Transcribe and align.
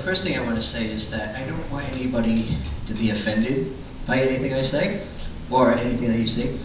the 0.00 0.06
first 0.06 0.24
thing 0.24 0.32
I 0.32 0.40
want 0.40 0.56
to 0.56 0.64
say 0.64 0.88
is 0.88 1.12
that 1.12 1.36
I 1.36 1.44
don't 1.44 1.68
want 1.68 1.84
anybody 1.92 2.56
to 2.88 2.92
be 2.96 3.12
offended 3.12 3.76
by 4.08 4.24
anything 4.24 4.56
I 4.56 4.64
say 4.64 5.04
or 5.52 5.76
anything 5.76 6.08
that 6.08 6.16
you 6.16 6.26
see. 6.26 6.56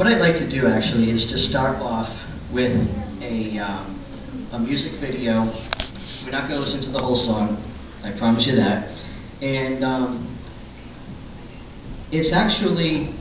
What 0.00 0.08
I'd 0.08 0.20
like 0.20 0.40
to 0.40 0.48
do 0.48 0.64
actually 0.64 1.12
is 1.12 1.28
to 1.28 1.36
start 1.36 1.76
off 1.76 2.08
with 2.48 2.72
a, 3.20 3.60
um, 3.60 4.00
a 4.56 4.58
music 4.58 4.96
video. 4.96 5.44
We're 6.24 6.32
not 6.32 6.48
going 6.48 6.56
to 6.56 6.64
listen 6.64 6.80
to 6.88 6.92
the 6.92 7.04
whole 7.04 7.20
song, 7.20 7.60
I 8.00 8.16
promise 8.16 8.48
you 8.48 8.56
that. 8.56 8.88
And 9.44 9.84
um, 9.84 10.24
it's 12.08 12.32
actually 12.32 13.12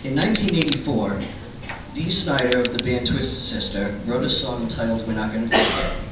in 0.00 0.16
1984. 0.16 1.92
Dee 1.92 2.08
Snider 2.08 2.64
of 2.64 2.72
the 2.72 2.80
band 2.80 3.04
Twisted 3.04 3.40
Sister 3.52 4.00
wrote 4.08 4.24
a 4.24 4.30
song 4.30 4.64
entitled 4.64 5.04
We're 5.04 5.12
Not 5.12 5.32
Gonna 5.32 5.44
Forget. 5.44 6.05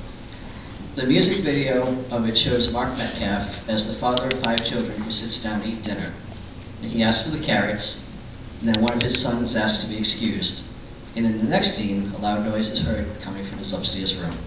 The 0.95 1.11
music 1.11 1.43
video 1.43 1.91
of 2.15 2.23
it 2.23 2.39
shows 2.39 2.71
Mark 2.71 2.95
Metcalf 2.95 3.51
as 3.67 3.83
the 3.83 3.99
father 3.99 4.31
of 4.31 4.39
five 4.47 4.63
children 4.63 5.03
who 5.03 5.11
sits 5.11 5.43
down 5.43 5.59
to 5.59 5.67
eat 5.67 5.83
dinner. 5.83 6.15
He 6.87 7.03
asks 7.03 7.27
for 7.27 7.35
the 7.35 7.43
carrots, 7.43 7.99
and 8.63 8.71
then 8.71 8.79
one 8.79 8.95
of 8.95 9.03
his 9.03 9.19
sons 9.19 9.59
asks 9.59 9.83
to 9.83 9.91
be 9.91 9.99
excused. 9.99 10.63
And 11.19 11.27
in 11.27 11.43
the 11.43 11.51
next 11.51 11.75
scene, 11.75 12.15
a 12.15 12.19
loud 12.23 12.47
noise 12.47 12.71
is 12.71 12.79
heard 12.87 13.11
coming 13.27 13.43
from 13.51 13.59
his 13.59 13.75
upstairs 13.75 14.15
room. 14.15 14.39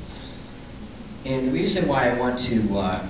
And 1.28 1.50
the 1.50 1.52
reason 1.52 1.84
why 1.84 2.08
I 2.08 2.18
want 2.18 2.40
to 2.48 2.60
uh, 2.80 3.04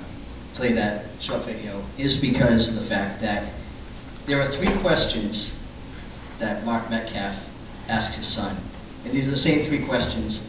play 0.57 0.73
that 0.73 1.05
short 1.21 1.45
video 1.45 1.85
is 2.01 2.17
because 2.17 2.65
of 2.73 2.81
the 2.81 2.89
fact 2.89 3.21
that 3.21 3.53
there 4.25 4.41
are 4.41 4.49
three 4.57 4.73
questions 4.81 5.53
that 6.41 6.65
Mark 6.65 6.89
Metcalf 6.89 7.37
asked 7.85 8.17
his 8.17 8.33
son. 8.33 8.57
And 9.05 9.13
these 9.13 9.29
are 9.29 9.37
the 9.37 9.45
same 9.45 9.69
three 9.69 9.85
questions 9.85 10.41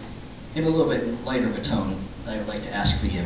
in 0.58 0.64
a 0.64 0.68
little 0.68 0.90
bit 0.90 1.06
lighter 1.22 1.48
of 1.48 1.54
a 1.54 1.62
tone 1.62 2.02
that 2.24 2.34
I 2.34 2.38
would 2.38 2.48
like 2.48 2.62
to 2.62 2.74
ask 2.74 2.98
for 2.98 3.06
you. 3.06 3.22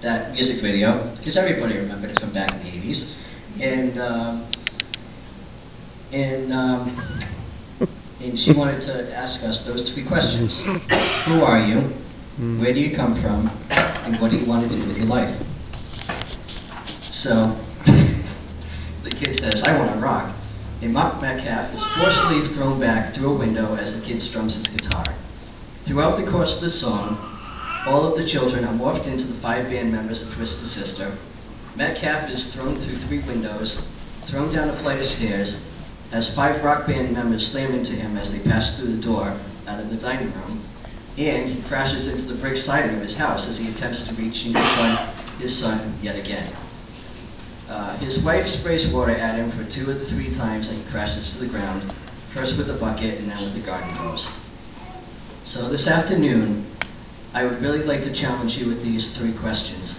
That 0.00 0.30
music 0.30 0.62
video, 0.62 1.16
because 1.18 1.36
everybody 1.36 1.76
remembered 1.76 2.10
it 2.10 2.20
from 2.20 2.32
back 2.32 2.54
in 2.54 2.62
the 2.62 2.70
80s. 2.70 3.02
And, 3.58 3.98
um, 3.98 4.50
and, 6.12 6.52
um, 6.52 6.80
and 8.22 8.38
she 8.38 8.54
wanted 8.54 8.86
to 8.86 9.10
ask 9.10 9.42
us 9.42 9.64
those 9.66 9.90
three 9.92 10.06
questions. 10.06 10.54
Who 11.26 11.42
are 11.42 11.66
you? 11.66 11.90
Where 12.60 12.72
do 12.72 12.78
you 12.78 12.94
come 12.94 13.20
from? 13.20 13.50
And 13.70 14.22
what 14.22 14.30
do 14.30 14.36
you 14.36 14.46
want 14.46 14.70
to 14.70 14.76
do 14.76 14.86
with 14.86 14.96
your 14.98 15.06
life? 15.06 15.34
So, 17.26 17.58
the 19.02 19.10
kid 19.10 19.34
says, 19.42 19.62
I 19.66 19.76
want 19.76 19.94
to 19.94 20.00
rock. 20.00 20.45
And 20.82 20.92
Mark 20.92 21.22
Metcalf 21.22 21.72
is 21.72 21.80
forcefully 21.96 22.52
thrown 22.52 22.78
back 22.78 23.14
through 23.14 23.32
a 23.32 23.38
window 23.38 23.74
as 23.74 23.96
the 23.96 24.04
kid 24.04 24.20
strums 24.20 24.54
his 24.54 24.68
guitar. 24.68 25.04
Throughout 25.88 26.20
the 26.20 26.30
course 26.30 26.52
of 26.52 26.60
the 26.60 26.68
song, 26.68 27.16
all 27.88 28.04
of 28.04 28.18
the 28.18 28.28
children 28.28 28.64
are 28.64 28.76
morphed 28.76 29.06
into 29.06 29.24
the 29.24 29.40
five 29.40 29.70
band 29.72 29.90
members 29.90 30.20
of 30.20 30.28
Twisted 30.36 30.66
Sister. 30.66 31.16
Metcalf 31.76 32.28
is 32.28 32.52
thrown 32.52 32.76
through 32.76 33.00
three 33.08 33.24
windows, 33.24 33.80
thrown 34.28 34.52
down 34.52 34.68
a 34.68 34.76
flight 34.82 35.00
of 35.00 35.06
stairs, 35.06 35.56
as 36.12 36.28
five 36.36 36.62
rock 36.62 36.86
band 36.86 37.12
members 37.12 37.48
slam 37.52 37.72
into 37.72 37.92
him 37.92 38.16
as 38.16 38.28
they 38.28 38.42
pass 38.44 38.76
through 38.76 38.96
the 38.96 39.02
door 39.02 39.32
out 39.66 39.80
of 39.80 39.88
the 39.88 39.96
dining 39.96 40.28
room, 40.44 40.60
and 41.16 41.48
he 41.48 41.66
crashes 41.68 42.06
into 42.06 42.28
the 42.28 42.38
brick 42.38 42.56
siding 42.56 42.96
of 42.96 43.02
his 43.02 43.16
house 43.16 43.48
as 43.48 43.56
he 43.56 43.72
attempts 43.72 44.04
to 44.04 44.12
reach 44.14 44.44
and 44.44 44.52
confront 44.52 45.40
his 45.40 45.58
son 45.58 45.96
yet 46.02 46.20
again. 46.20 46.52
Uh, 47.68 47.98
his 47.98 48.22
wife 48.22 48.46
sprays 48.46 48.86
water 48.94 49.14
at 49.14 49.34
him 49.34 49.50
for 49.50 49.66
two 49.66 49.90
or 49.90 49.98
three 50.06 50.30
times 50.38 50.68
and 50.68 50.78
he 50.78 50.84
crashes 50.90 51.34
to 51.34 51.42
the 51.42 51.50
ground, 51.50 51.90
first 52.32 52.54
with 52.56 52.70
a 52.70 52.78
bucket 52.78 53.18
and 53.18 53.26
then 53.30 53.42
with 53.42 53.58
the 53.58 53.64
garden 53.66 53.90
hose. 53.90 54.22
So 55.44 55.68
this 55.68 55.86
afternoon, 55.86 56.62
I 57.34 57.42
would 57.44 57.60
really 57.60 57.82
like 57.82 58.02
to 58.02 58.14
challenge 58.14 58.54
you 58.54 58.68
with 58.70 58.82
these 58.82 59.10
three 59.18 59.34
questions. 59.34 59.94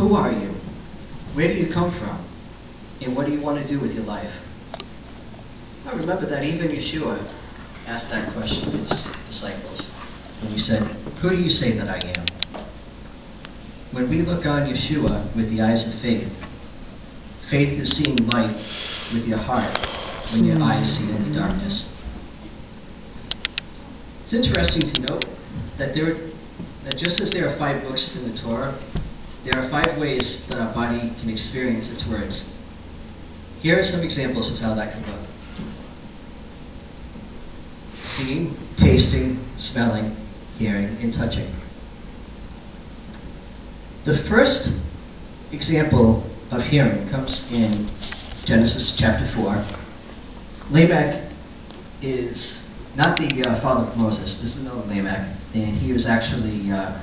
Who 0.00 0.16
are 0.16 0.32
you? 0.32 0.56
Where 1.36 1.48
do 1.48 1.54
you 1.54 1.68
come 1.72 1.92
from? 2.00 2.16
And 3.00 3.14
what 3.14 3.26
do 3.26 3.32
you 3.32 3.40
want 3.40 3.60
to 3.60 3.68
do 3.68 3.80
with 3.80 3.92
your 3.92 4.04
life? 4.04 4.32
I 5.84 5.92
remember 5.92 6.28
that 6.28 6.42
even 6.42 6.68
Yeshua 6.68 7.20
asked 7.86 8.08
that 8.10 8.32
question 8.32 8.72
to 8.72 8.78
his 8.82 8.90
disciples. 9.28 9.84
And 10.40 10.48
he 10.48 10.58
said, 10.58 10.82
Who 11.20 11.30
do 11.30 11.36
you 11.36 11.50
say 11.50 11.76
that 11.76 11.88
I 11.88 12.00
am? 12.16 12.24
When 13.92 14.08
we 14.10 14.22
look 14.22 14.46
on 14.46 14.64
Yeshua 14.66 15.36
with 15.36 15.50
the 15.50 15.60
eyes 15.60 15.86
of 15.86 16.00
faith, 16.02 16.32
faith 17.50 17.78
is 17.80 17.96
seeing 17.96 18.16
light 18.32 18.54
with 19.14 19.24
your 19.24 19.38
heart 19.38 19.78
when 20.32 20.44
your 20.44 20.56
hmm. 20.56 20.62
eyes 20.62 20.98
see 20.98 21.08
in 21.08 21.30
the 21.30 21.34
darkness. 21.38 21.86
It's 24.24 24.34
interesting 24.34 24.82
to 24.82 24.96
note 25.06 25.24
that 25.78 25.94
there, 25.94 26.18
that 26.82 26.98
just 26.98 27.20
as 27.20 27.30
there 27.30 27.46
are 27.48 27.56
five 27.58 27.82
books 27.82 28.16
in 28.18 28.26
the 28.26 28.34
Torah, 28.42 28.74
there 29.44 29.54
are 29.54 29.70
five 29.70 30.00
ways 30.00 30.42
that 30.48 30.58
our 30.58 30.74
body 30.74 31.14
can 31.22 31.30
experience 31.30 31.86
its 31.86 32.02
words. 32.10 32.42
Here 33.62 33.78
are 33.78 33.86
some 33.86 34.02
examples 34.02 34.50
of 34.50 34.58
how 34.58 34.74
that 34.74 34.92
can 34.92 35.06
look 35.06 35.26
seeing, 38.16 38.56
tasting, 38.78 39.44
smelling, 39.58 40.14
hearing, 40.58 40.96
and 41.02 41.12
touching. 41.12 41.52
The 44.04 44.24
first 44.30 44.70
example 45.52 46.24
of 46.50 46.62
hearing 46.70 47.08
comes 47.10 47.42
in 47.50 47.90
Genesis 48.46 48.94
chapter 48.98 49.26
4. 49.34 49.58
Lamech 50.70 51.32
is 52.02 52.62
not 52.94 53.18
the 53.18 53.26
uh, 53.42 53.60
father 53.60 53.90
of 53.90 53.96
Moses, 53.96 54.38
this 54.40 54.54
is 54.54 54.60
another 54.62 54.86
Lamech, 54.86 55.26
and 55.54 55.74
he 55.74 55.92
was 55.92 56.06
actually 56.06 56.70
uh, 56.70 57.02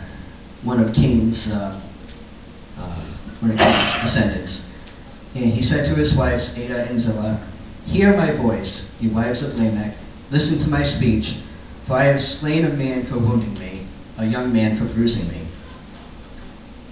one 0.64 0.80
of 0.80 0.96
Cain's, 0.96 1.48
uh, 1.52 1.76
uh, 2.80 3.40
one 3.42 3.52
of 3.52 3.58
Cain's 3.58 3.92
descendants. 4.00 4.64
And 5.36 5.52
he 5.52 5.62
said 5.62 5.92
to 5.92 5.96
his 5.96 6.16
wives, 6.16 6.52
Ada 6.56 6.88
and 6.88 7.02
Zillah, 7.02 7.36
Hear 7.86 8.16
my 8.16 8.32
voice, 8.32 8.88
you 9.00 9.14
wives 9.14 9.44
of 9.44 9.60
Lamech, 9.60 9.98
listen 10.32 10.58
to 10.60 10.68
my 10.68 10.84
speech, 10.84 11.36
for 11.86 12.00
I 12.00 12.06
have 12.16 12.22
slain 12.22 12.64
a 12.64 12.72
man 12.72 13.08
for 13.12 13.20
wounding 13.20 13.60
me, 13.60 13.84
a 14.18 14.26
young 14.26 14.54
man 14.54 14.80
for 14.80 14.88
bruising 14.96 15.28
me. 15.28 15.43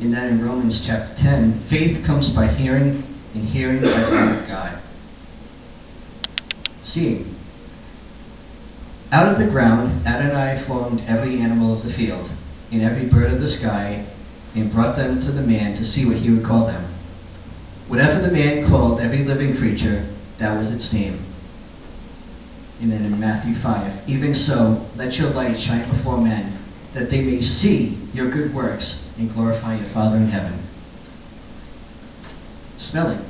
And 0.01 0.11
then 0.11 0.33
in 0.33 0.43
Romans 0.43 0.81
chapter 0.83 1.13
10, 1.21 1.67
faith 1.69 2.03
comes 2.05 2.33
by 2.33 2.47
hearing, 2.47 3.05
and 3.35 3.45
hearing 3.47 3.81
by 3.81 4.01
the 4.01 4.09
word 4.09 4.41
of 4.41 4.47
God. 4.47 4.81
Seeing. 6.83 7.37
Out 9.11 9.29
of 9.29 9.37
the 9.37 9.45
ground 9.45 10.07
Adonai 10.07 10.65
formed 10.65 11.01
every 11.07 11.39
animal 11.39 11.77
of 11.77 11.85
the 11.85 11.93
field, 11.93 12.25
and 12.71 12.81
every 12.81 13.11
bird 13.11 13.31
of 13.31 13.41
the 13.41 13.47
sky, 13.47 14.01
and 14.55 14.73
brought 14.73 14.97
them 14.97 15.21
to 15.21 15.31
the 15.31 15.45
man 15.45 15.77
to 15.77 15.83
see 15.85 16.07
what 16.07 16.17
he 16.17 16.31
would 16.31 16.45
call 16.45 16.65
them. 16.65 16.81
Whatever 17.87 18.25
the 18.25 18.33
man 18.33 18.67
called 18.69 18.99
every 19.01 19.23
living 19.23 19.55
creature, 19.55 20.01
that 20.39 20.57
was 20.57 20.71
its 20.71 20.91
name. 20.91 21.21
And 22.81 22.91
then 22.91 23.05
in 23.05 23.19
Matthew 23.19 23.61
5, 23.61 24.09
even 24.09 24.33
so, 24.33 24.89
let 24.95 25.13
your 25.13 25.29
light 25.29 25.61
shine 25.61 25.85
before 25.95 26.17
men, 26.17 26.57
that 26.93 27.09
they 27.09 27.21
may 27.21 27.39
see 27.41 28.09
your 28.13 28.31
good 28.31 28.53
works 28.53 28.99
and 29.17 29.33
glorify 29.33 29.79
your 29.79 29.93
Father 29.93 30.17
in 30.17 30.27
heaven. 30.27 30.67
Smelling. 32.77 33.25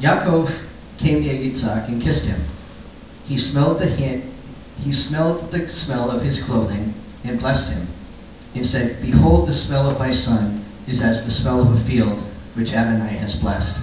Yaakov 0.00 0.48
came 1.00 1.20
near 1.20 1.34
Yitzhak 1.34 1.88
and 1.88 2.02
kissed 2.02 2.24
him. 2.24 2.46
He 3.24 3.36
smelled 3.36 3.80
the 3.80 3.88
hand, 3.88 4.22
he 4.76 4.92
smelled 4.92 5.50
the 5.52 5.68
smell 5.70 6.10
of 6.10 6.22
his 6.22 6.40
clothing 6.46 6.94
and 7.24 7.38
blessed 7.38 7.72
him, 7.72 7.88
and 8.54 8.64
said, 8.64 9.02
Behold, 9.02 9.48
the 9.48 9.52
smell 9.52 9.90
of 9.90 9.98
my 9.98 10.10
son 10.10 10.64
is 10.88 11.00
as 11.02 11.22
the 11.22 11.30
smell 11.30 11.60
of 11.60 11.76
a 11.76 11.86
field 11.86 12.18
which 12.56 12.70
Adonai 12.72 13.18
has 13.18 13.36
blessed. 13.40 13.76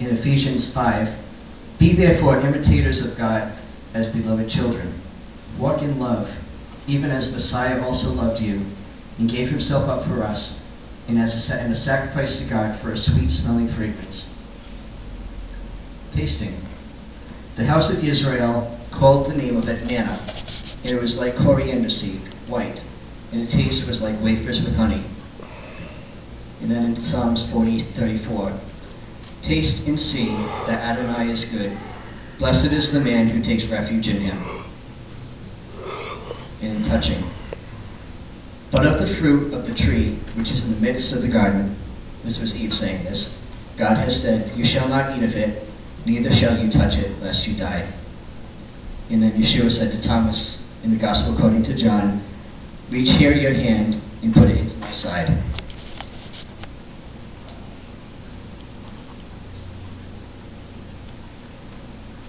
In 0.00 0.08
Ephesians 0.16 0.70
5, 0.74 1.78
Be 1.78 1.94
therefore 1.94 2.40
imitators 2.40 3.00
of 3.04 3.16
God 3.16 3.56
as 3.94 4.06
beloved 4.08 4.48
children. 4.50 5.03
Walk 5.60 5.82
in 5.82 5.98
love, 5.98 6.26
even 6.86 7.10
as 7.10 7.30
Messiah 7.30 7.80
also 7.80 8.08
loved 8.08 8.40
you 8.40 8.66
and 9.18 9.30
gave 9.30 9.48
himself 9.48 9.88
up 9.88 10.06
for 10.06 10.22
us, 10.22 10.58
and 11.06 11.18
as 11.18 11.30
a, 11.30 11.54
and 11.54 11.72
a 11.72 11.76
sacrifice 11.76 12.38
to 12.42 12.48
God 12.48 12.80
for 12.82 12.92
a 12.92 12.96
sweet 12.96 13.30
smelling 13.30 13.70
fragrance. 13.76 14.26
Tasting. 16.14 16.58
The 17.56 17.64
house 17.64 17.90
of 17.90 18.02
Israel 18.02 18.70
called 18.90 19.30
the 19.30 19.36
name 19.36 19.56
of 19.56 19.68
it 19.68 19.86
manna, 19.86 20.18
and 20.82 20.90
it 20.90 21.00
was 21.00 21.16
like 21.16 21.34
coriander 21.36 21.90
seed, 21.90 22.22
white, 22.48 22.78
and 23.30 23.46
the 23.46 23.50
taste 23.50 23.86
was 23.86 24.02
like 24.02 24.18
wafers 24.22 24.60
with 24.64 24.74
honey. 24.74 25.06
And 26.60 26.70
then 26.70 26.94
in 26.94 27.02
Psalms 27.02 27.46
40, 27.52 27.94
34, 27.98 28.58
Taste 29.46 29.84
and 29.86 30.00
see 30.00 30.32
that 30.66 30.80
Adonai 30.80 31.30
is 31.30 31.44
good. 31.52 31.76
Blessed 32.38 32.72
is 32.72 32.90
the 32.92 33.00
man 33.00 33.28
who 33.28 33.44
takes 33.44 33.68
refuge 33.70 34.08
in 34.08 34.22
him. 34.22 34.63
And 36.64 36.80
in 36.80 36.82
touching. 36.88 37.20
But 38.72 38.88
of 38.88 38.96
the 38.96 39.20
fruit 39.20 39.52
of 39.52 39.68
the 39.68 39.76
tree 39.76 40.16
which 40.32 40.48
is 40.48 40.64
in 40.64 40.72
the 40.72 40.80
midst 40.80 41.12
of 41.12 41.20
the 41.20 41.28
garden, 41.28 41.76
this 42.24 42.40
was 42.40 42.56
Eve 42.56 42.72
saying 42.72 43.04
this, 43.04 43.28
God 43.76 44.00
has 44.00 44.16
said, 44.24 44.56
You 44.56 44.64
shall 44.64 44.88
not 44.88 45.12
eat 45.12 45.22
of 45.22 45.36
it, 45.36 45.60
neither 46.08 46.32
shall 46.32 46.56
you 46.56 46.72
touch 46.72 46.96
it, 46.96 47.20
lest 47.20 47.44
you 47.46 47.52
die. 47.52 47.84
And 49.10 49.22
then 49.22 49.36
Yeshua 49.36 49.68
said 49.68 49.92
to 49.92 50.00
Thomas 50.00 50.56
in 50.82 50.90
the 50.90 50.98
Gospel 50.98 51.36
according 51.36 51.64
to 51.64 51.76
John, 51.76 52.24
reach 52.90 53.12
here 53.18 53.32
your 53.32 53.52
hand 53.52 54.00
and 54.24 54.32
put 54.32 54.48
it 54.48 54.56
into 54.56 54.76
my 54.80 54.92
side. 54.92 55.28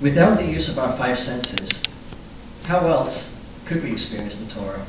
Without 0.04 0.36
the 0.36 0.46
use 0.46 0.70
of 0.70 0.78
our 0.78 0.98
five 0.98 1.16
senses, 1.16 1.72
how 2.68 2.86
else 2.88 3.30
could 3.68 3.82
we 3.82 3.92
experience 3.92 4.38
the 4.38 4.46
Torah? 4.54 4.86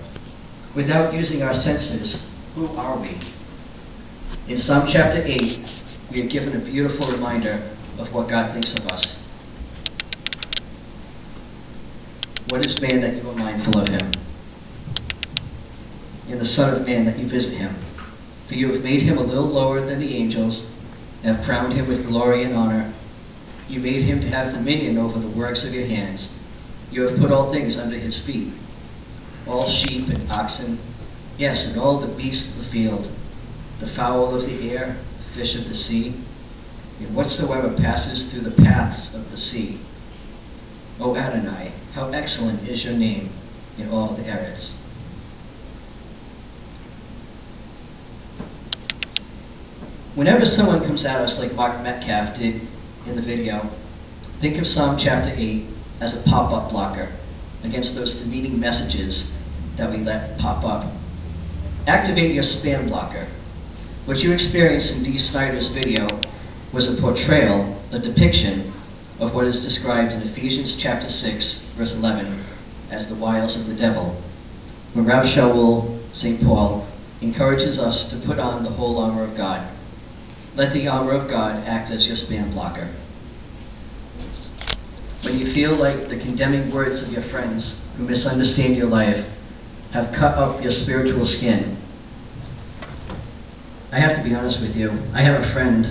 Without 0.77 1.15
using 1.15 1.43
our 1.43 1.55
senses, 1.55 2.21
who 2.55 2.67
are 2.77 3.01
we? 3.01 3.17
In 4.53 4.57
Psalm 4.57 4.87
chapter 4.93 5.23
8, 5.25 6.13
we 6.13 6.21
are 6.21 6.29
given 6.29 6.61
a 6.61 6.65
beautiful 6.65 7.11
reminder 7.11 7.57
of 7.99 8.13
what 8.13 8.29
God 8.29 8.53
thinks 8.53 8.75
of 8.79 8.87
us. 8.93 9.17
What 12.51 12.61
is 12.61 12.79
man 12.81 13.01
that 13.01 13.17
you 13.17 13.29
are 13.29 13.35
mindful 13.35 13.81
of 13.81 13.89
him? 13.89 14.13
And 16.29 16.41
the 16.41 16.45
Son 16.45 16.79
of 16.79 16.87
Man 16.87 17.07
that 17.07 17.19
you 17.19 17.29
visit 17.31 17.57
him? 17.57 17.75
For 18.49 18.55
you 18.55 18.73
have 18.73 18.83
made 18.83 19.03
him 19.03 19.17
a 19.17 19.23
little 19.23 19.49
lower 19.49 19.85
than 19.85 19.99
the 19.99 20.15
angels, 20.15 20.67
and 21.25 21.37
have 21.37 21.47
crowned 21.47 21.73
him 21.73 21.89
with 21.89 22.07
glory 22.07 22.45
and 22.45 22.55
honor. 22.55 22.93
You 23.69 23.81
made 23.81 24.05
him 24.05 24.21
to 24.21 24.29
have 24.29 24.53
dominion 24.53 24.99
over 24.99 25.19
the 25.19 25.35
works 25.35 25.65
of 25.67 25.73
your 25.73 25.87
hands. 25.87 26.29
You 26.91 27.09
have 27.09 27.19
put 27.19 27.33
all 27.33 27.51
things 27.51 27.77
under 27.77 27.99
his 27.99 28.23
feet 28.27 28.53
all 29.47 29.71
sheep 29.85 30.09
and 30.09 30.31
oxen, 30.31 30.79
yes, 31.39 31.67
and 31.69 31.79
all 31.81 32.01
the 32.01 32.17
beasts 32.17 32.51
of 32.53 32.65
the 32.65 32.71
field, 32.71 33.07
the 33.81 33.93
fowl 33.95 34.35
of 34.35 34.43
the 34.43 34.71
air, 34.71 35.01
fish 35.35 35.55
of 35.55 35.69
the 35.69 35.75
sea, 35.75 36.25
and 37.01 37.15
whatsoever 37.15 37.75
passes 37.79 38.31
through 38.31 38.43
the 38.43 38.57
paths 38.63 39.11
of 39.15 39.31
the 39.31 39.37
sea. 39.37 39.81
O 40.99 41.15
Adonai, 41.15 41.75
how 41.95 42.09
excellent 42.11 42.67
is 42.69 42.85
your 42.85 42.95
name 42.95 43.31
in 43.79 43.89
all 43.91 44.17
the 44.17 44.25
earths. 44.29 44.73
Whenever 50.17 50.47
someone 50.47 50.81
comes 50.81 51.05
at 51.05 51.21
us 51.21 51.37
like 51.39 51.53
Mark 51.53 51.83
Metcalf 51.83 52.39
did 52.39 52.63
in 53.07 53.17
the 53.17 53.23
video, 53.23 53.69
think 54.41 54.57
of 54.57 54.67
Psalm 54.67 54.97
chapter 54.99 55.29
8 55.29 55.69
as 56.01 56.17
a 56.17 56.25
pop-up 56.25 56.73
blocker 56.73 57.13
against 57.63 57.95
those 57.95 58.15
demeaning 58.15 58.59
messages 58.59 59.31
that 59.79 59.91
we 59.91 59.99
let 59.99 60.39
pop 60.39 60.65
up. 60.65 60.89
Activate 61.87 62.35
your 62.35 62.45
spam 62.45 62.89
blocker. 62.89 63.29
What 64.07 64.19
you 64.19 64.33
experienced 64.33 64.91
in 64.93 65.03
Dee 65.03 65.19
Snider's 65.19 65.69
video 65.75 66.07
was 66.73 66.89
a 66.89 67.01
portrayal, 67.01 67.75
a 67.93 67.99
depiction 67.99 68.73
of 69.21 69.35
what 69.35 69.47
is 69.47 69.63
described 69.63 70.13
in 70.13 70.23
Ephesians 70.29 70.79
chapter 70.83 71.09
6, 71.09 71.77
verse 71.79 71.93
11, 71.95 72.27
as 72.91 73.09
the 73.09 73.15
wiles 73.17 73.59
of 73.59 73.67
the 73.67 73.77
devil. 73.77 74.15
When 74.95 75.07
Rav 75.07 75.25
Shaul, 75.25 75.99
St. 76.15 76.41
Paul, 76.41 76.87
encourages 77.21 77.79
us 77.79 78.09
to 78.11 78.23
put 78.27 78.39
on 78.39 78.63
the 78.63 78.71
whole 78.71 78.99
armor 78.99 79.25
of 79.25 79.37
God. 79.37 79.73
Let 80.55 80.73
the 80.73 80.89
armor 80.89 81.13
of 81.13 81.29
God 81.29 81.65
act 81.67 81.91
as 81.91 82.07
your 82.07 82.17
spam 82.17 82.53
blocker. 82.53 82.89
When 85.25 85.39
you 85.39 85.53
feel 85.53 85.77
like 85.77 86.09
the 86.09 86.23
condemning 86.23 86.73
words 86.73 87.03
of 87.03 87.11
your 87.11 87.29
friends 87.31 87.77
who 87.97 88.05
misunderstand 88.05 88.77
your 88.77 88.87
life 88.87 89.25
have 89.93 90.15
cut 90.15 90.37
up 90.37 90.63
your 90.63 90.73
spiritual 90.73 91.25
skin, 91.25 91.77
I 93.93 94.01
have 94.01 94.17
to 94.17 94.23
be 94.23 94.35
honest 94.35 94.61
with 94.61 94.77
you. 94.77 94.91
I 95.15 95.23
have 95.23 95.41
a 95.41 95.53
friend 95.55 95.87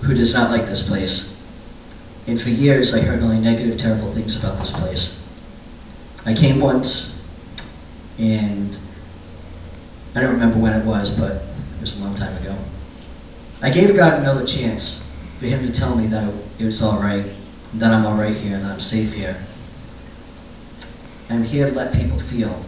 who 0.00 0.14
does 0.14 0.32
not 0.32 0.50
like 0.50 0.64
this 0.64 0.82
place. 0.88 1.26
And 2.26 2.40
for 2.40 2.48
years, 2.48 2.94
I 2.94 3.04
heard 3.04 3.20
only 3.20 3.40
negative, 3.42 3.78
terrible 3.78 4.14
things 4.14 4.38
about 4.38 4.58
this 4.58 4.70
place. 4.70 5.12
I 6.24 6.32
came 6.32 6.60
once, 6.60 7.12
and 8.18 8.76
I 10.14 10.20
don't 10.20 10.32
remember 10.32 10.60
when 10.60 10.72
it 10.72 10.86
was, 10.86 11.10
but 11.18 11.42
it 11.76 11.80
was 11.80 11.92
a 11.96 12.00
long 12.00 12.14
time 12.16 12.36
ago. 12.40 12.54
I 13.60 13.72
gave 13.72 13.96
God 13.96 14.20
another 14.20 14.46
chance 14.46 15.00
for 15.40 15.46
Him 15.46 15.64
to 15.64 15.72
tell 15.72 15.96
me 15.96 16.08
that 16.08 16.28
it 16.60 16.64
was 16.64 16.80
all 16.80 17.00
right, 17.00 17.24
that 17.80 17.90
I'm 17.90 18.06
all 18.06 18.16
right 18.16 18.36
here, 18.36 18.56
and 18.56 18.64
that 18.64 18.72
I'm 18.78 18.84
safe 18.84 19.12
here. 19.12 19.36
I'm 21.30 21.46
here 21.46 21.70
to 21.70 21.74
let 21.74 21.94
people 21.94 22.18
feel. 22.26 22.58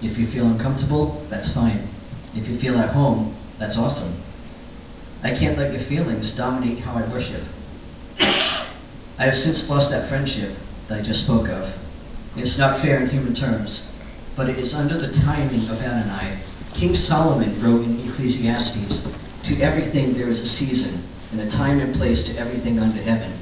If 0.00 0.16
you 0.16 0.24
feel 0.32 0.48
uncomfortable, 0.48 1.20
that's 1.28 1.52
fine. 1.52 1.84
If 2.32 2.48
you 2.48 2.56
feel 2.56 2.80
at 2.80 2.96
home, 2.96 3.36
that's 3.60 3.76
awesome. 3.76 4.16
I 5.20 5.36
can't 5.36 5.60
let 5.60 5.70
your 5.70 5.84
feelings 5.84 6.32
dominate 6.32 6.80
how 6.80 6.96
I 6.96 7.04
worship. 7.12 7.44
I 9.20 9.28
have 9.28 9.36
since 9.36 9.68
lost 9.68 9.92
that 9.92 10.08
friendship 10.08 10.56
that 10.88 11.04
I 11.04 11.04
just 11.04 11.28
spoke 11.28 11.52
of. 11.52 11.68
It's 12.40 12.56
not 12.56 12.80
fair 12.80 13.04
in 13.04 13.12
human 13.12 13.36
terms, 13.36 13.84
but 14.32 14.48
it 14.48 14.56
is 14.56 14.72
under 14.72 14.96
the 14.96 15.12
timing 15.20 15.68
of 15.68 15.76
Adonai. 15.76 16.40
King 16.72 16.96
Solomon 16.96 17.60
wrote 17.60 17.84
in 17.84 18.00
Ecclesiastes, 18.08 19.04
To 19.52 19.60
everything 19.60 20.16
there 20.16 20.32
is 20.32 20.40
a 20.40 20.48
season, 20.48 21.04
and 21.30 21.44
a 21.44 21.52
time 21.52 21.84
and 21.84 21.92
place 21.92 22.24
to 22.24 22.32
everything 22.40 22.80
under 22.80 23.04
heaven. 23.04 23.36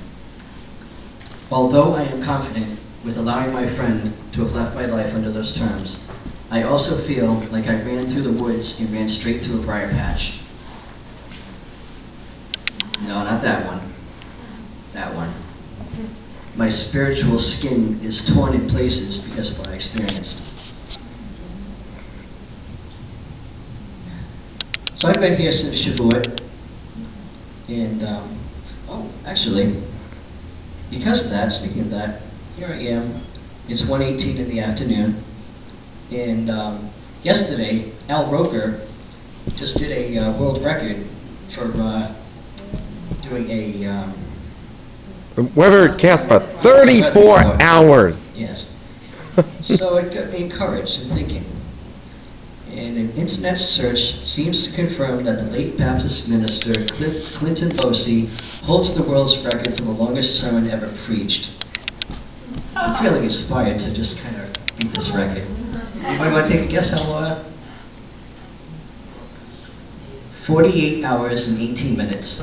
Although 1.50 1.94
I 1.94 2.10
am 2.10 2.26
confident 2.26 2.79
with 3.04 3.16
allowing 3.16 3.52
my 3.52 3.64
friend 3.76 4.12
to 4.34 4.44
have 4.44 4.52
left 4.52 4.74
my 4.74 4.84
life 4.86 5.14
under 5.14 5.32
those 5.32 5.52
terms, 5.56 5.96
I 6.50 6.64
also 6.64 7.06
feel 7.06 7.46
like 7.50 7.64
I 7.64 7.80
ran 7.80 8.12
through 8.12 8.26
the 8.26 8.36
woods 8.42 8.74
and 8.78 8.92
ran 8.92 9.08
straight 9.08 9.42
to 9.48 9.56
a 9.56 9.64
briar 9.64 9.88
patch. 9.88 10.20
No, 13.00 13.24
not 13.24 13.40
that 13.42 13.64
one. 13.64 13.80
That 14.92 15.14
one. 15.14 15.32
My 16.56 16.68
spiritual 16.68 17.38
skin 17.38 18.00
is 18.02 18.20
torn 18.34 18.54
in 18.54 18.68
places 18.68 19.22
because 19.28 19.50
of 19.50 19.58
what 19.58 19.68
I 19.68 19.76
experienced. 19.76 20.36
So 24.96 25.08
I've 25.08 25.20
been 25.20 25.36
here 25.36 25.52
since 25.52 25.80
Shavuot, 25.80 26.44
and 27.68 28.02
um, 28.02 28.36
oh, 28.90 29.08
actually, 29.24 29.80
because 30.90 31.24
of 31.24 31.30
that, 31.30 31.52
speaking 31.52 31.84
of 31.84 31.90
that, 31.90 32.29
here 32.60 32.68
I 32.68 32.92
am. 32.92 33.24
It's 33.72 33.80
1:18 33.88 34.36
in 34.36 34.48
the 34.52 34.60
afternoon, 34.60 35.24
and 36.12 36.50
um, 36.50 36.92
yesterday 37.24 37.96
Al 38.10 38.30
Roker 38.30 38.86
just 39.56 39.78
did 39.78 39.88
a 39.88 40.18
uh, 40.20 40.38
world 40.38 40.62
record 40.62 41.08
for 41.56 41.72
uh, 41.72 42.12
doing 43.24 43.48
a 43.48 43.88
um, 43.88 44.12
Weather 45.56 45.96
cast 45.96 46.28
for 46.28 46.44
34 46.62 47.62
hours. 47.62 48.12
yes. 48.36 48.68
so 49.64 49.96
it 49.96 50.12
got 50.12 50.28
me 50.28 50.44
encouraged 50.44 51.00
in 51.00 51.08
thinking. 51.16 51.48
And 52.68 52.98
an 52.98 53.10
internet 53.16 53.56
search 53.56 53.96
seems 54.28 54.68
to 54.68 54.76
confirm 54.76 55.24
that 55.24 55.40
the 55.40 55.48
late 55.48 55.78
Baptist 55.78 56.28
minister 56.28 56.76
Clinton 57.40 57.72
Locy 57.80 58.28
holds 58.68 58.92
the 58.92 59.08
world's 59.08 59.32
record 59.48 59.78
for 59.78 59.84
the 59.84 59.96
longest 59.96 60.36
sermon 60.44 60.68
ever 60.68 60.92
preached. 61.08 61.59
I'm 62.80 62.96
feeling 63.04 63.24
inspired 63.24 63.76
to 63.84 63.92
just 63.92 64.16
kind 64.24 64.40
of 64.40 64.48
beat 64.80 64.88
this 64.96 65.12
record. 65.12 65.44
Anybody 66.00 66.32
want 66.32 66.48
to 66.48 66.56
take 66.56 66.64
a 66.64 66.72
guess 66.72 66.88
how 66.88 67.04
long? 67.04 67.44
48 70.46 71.04
hours 71.04 71.46
and 71.46 71.60
18 71.60 71.94
minutes. 71.94 72.40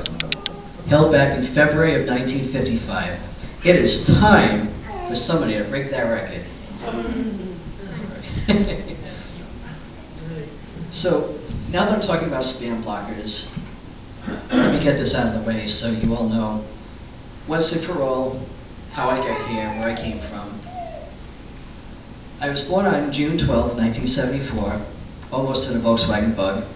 Held 0.86 1.10
back 1.10 1.36
in 1.36 1.52
February 1.58 2.00
of 2.00 2.06
1955. 2.06 3.18
It 3.66 3.82
is 3.82 4.06
time 4.06 4.70
for 5.10 5.16
somebody 5.16 5.58
to 5.58 5.68
break 5.68 5.90
that 5.90 6.06
record. 6.06 6.46
so, 10.94 11.34
now 11.74 11.90
that 11.90 11.98
I'm 11.98 12.06
talking 12.06 12.28
about 12.28 12.44
spam 12.46 12.86
blockers, 12.86 13.42
let 14.54 14.70
me 14.70 14.78
get 14.84 14.98
this 15.02 15.16
out 15.18 15.34
of 15.34 15.42
the 15.42 15.48
way 15.48 15.66
so 15.66 15.90
you 15.90 16.14
all 16.14 16.28
know 16.28 16.62
once 17.48 17.72
and 17.72 17.84
for 17.84 18.00
all 18.00 18.38
how 18.98 19.14
I 19.14 19.22
got 19.22 19.46
here, 19.46 19.62
and 19.62 19.78
where 19.78 19.94
I 19.94 19.94
came 19.94 20.18
from. 20.26 20.58
I 22.42 22.50
was 22.50 22.66
born 22.66 22.82
on 22.82 23.14
June 23.14 23.38
12, 23.38 23.78
1974, 23.78 24.50
almost 25.30 25.70
in 25.70 25.78
a 25.78 25.80
Volkswagen 25.80 26.34
bug. 26.34 26.66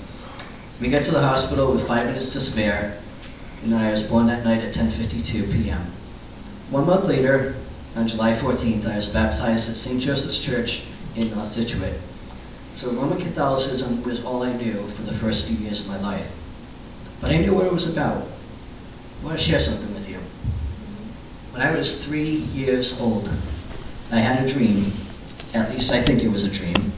We 0.78 0.86
got 0.86 1.02
to 1.02 1.10
the 1.10 1.18
hospital 1.18 1.74
with 1.74 1.82
five 1.90 2.06
minutes 2.06 2.30
to 2.34 2.40
spare, 2.40 3.02
and 3.66 3.74
I 3.74 3.90
was 3.90 4.06
born 4.06 4.30
that 4.30 4.46
night 4.46 4.62
at 4.62 4.70
10.52 4.70 5.50
p.m. 5.50 5.82
One 6.70 6.86
month 6.86 7.10
later, 7.10 7.58
on 7.98 8.06
July 8.06 8.38
14th, 8.38 8.86
I 8.86 9.02
was 9.02 9.10
baptized 9.10 9.66
at 9.66 9.74
St. 9.74 9.98
Joseph's 9.98 10.38
Church 10.46 10.78
in 11.18 11.34
North 11.34 11.50
Scituate. 11.50 11.98
So 12.78 12.94
Roman 12.94 13.18
Catholicism 13.18 14.06
was 14.06 14.22
all 14.22 14.46
I 14.46 14.54
knew 14.54 14.86
for 14.94 15.02
the 15.02 15.18
first 15.18 15.50
few 15.50 15.58
years 15.58 15.82
of 15.82 15.90
my 15.90 15.98
life. 15.98 16.30
But 17.20 17.34
I 17.34 17.42
knew 17.42 17.52
what 17.52 17.66
it 17.66 17.72
was 17.74 17.90
about. 17.90 18.22
I 18.22 19.24
want 19.26 19.38
to 19.38 19.44
share 19.44 19.58
something 19.58 19.92
with 19.92 20.06
you. 20.06 20.11
When 21.52 21.60
I 21.60 21.76
was 21.76 22.02
three 22.08 22.48
years 22.56 22.94
old, 22.98 23.28
I 24.08 24.24
had 24.24 24.40
a 24.40 24.48
dream, 24.48 24.88
at 25.52 25.68
least 25.68 25.92
I 25.92 26.00
think 26.00 26.24
it 26.24 26.32
was 26.32 26.44
a 26.44 26.48
dream, 26.48 26.96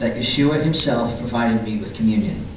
that 0.00 0.16
Yeshua 0.16 0.64
himself 0.64 1.20
provided 1.20 1.62
me 1.64 1.76
with 1.76 1.94
communion. 1.94 2.48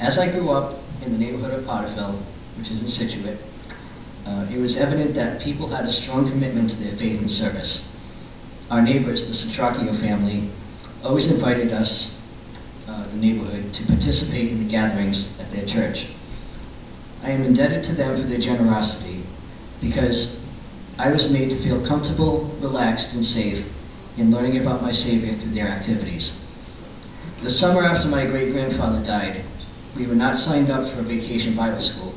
As 0.00 0.16
I 0.16 0.32
grew 0.32 0.48
up 0.48 0.80
in 1.04 1.12
the 1.12 1.18
neighborhood 1.18 1.52
of 1.52 1.68
Potterville, 1.68 2.16
which 2.56 2.72
is 2.72 2.80
in 2.80 2.88
Scituate, 2.88 3.36
uh, 4.24 4.48
it 4.48 4.56
was 4.56 4.80
evident 4.80 5.14
that 5.16 5.44
people 5.44 5.68
had 5.68 5.84
a 5.84 5.92
strong 5.92 6.24
commitment 6.24 6.70
to 6.70 6.76
their 6.80 6.96
faith 6.96 7.20
and 7.20 7.30
service. 7.30 7.84
our 8.70 8.80
neighbors, 8.80 9.20
the 9.26 9.36
Centracchio 9.36 10.00
family, 10.00 10.48
always 11.02 11.26
invited 11.26 11.72
us, 11.72 12.08
uh, 12.86 13.04
the 13.10 13.16
neighborhood, 13.16 13.68
to 13.74 13.84
participate 13.84 14.52
in 14.52 14.64
the 14.64 14.70
gatherings 14.70 15.28
at 15.40 15.52
their 15.52 15.66
church. 15.66 16.08
I 17.22 17.30
am 17.30 17.42
indebted 17.42 17.84
to 17.84 17.94
them 17.94 18.20
for 18.20 18.28
their 18.28 18.40
generosity 18.40 19.24
because 19.80 20.36
I 20.98 21.12
was 21.12 21.28
made 21.32 21.48
to 21.50 21.58
feel 21.62 21.84
comfortable, 21.86 22.48
relaxed, 22.60 23.12
and 23.12 23.24
safe 23.24 23.64
in 24.16 24.32
learning 24.32 24.60
about 24.60 24.82
my 24.82 24.92
Savior 24.92 25.32
through 25.36 25.52
their 25.54 25.68
activities. 25.68 26.32
The 27.42 27.50
summer 27.50 27.84
after 27.84 28.08
my 28.08 28.26
great 28.26 28.52
grandfather 28.52 29.04
died, 29.04 29.44
we 29.96 30.06
were 30.06 30.14
not 30.14 30.40
signed 30.40 30.70
up 30.70 30.92
for 30.92 31.00
a 31.00 31.04
vacation 31.04 31.56
Bible 31.56 31.80
school. 31.80 32.12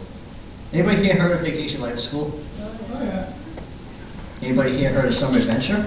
Anybody 0.72 1.04
here 1.04 1.16
heard 1.16 1.32
of 1.32 1.42
vacation 1.42 1.80
Bible 1.80 2.02
school? 2.02 2.28
Oh, 2.60 3.04
yeah. 3.04 3.32
Anybody 4.42 4.78
here 4.78 4.92
heard 4.92 5.06
of 5.06 5.14
summer 5.14 5.40
adventure? 5.40 5.80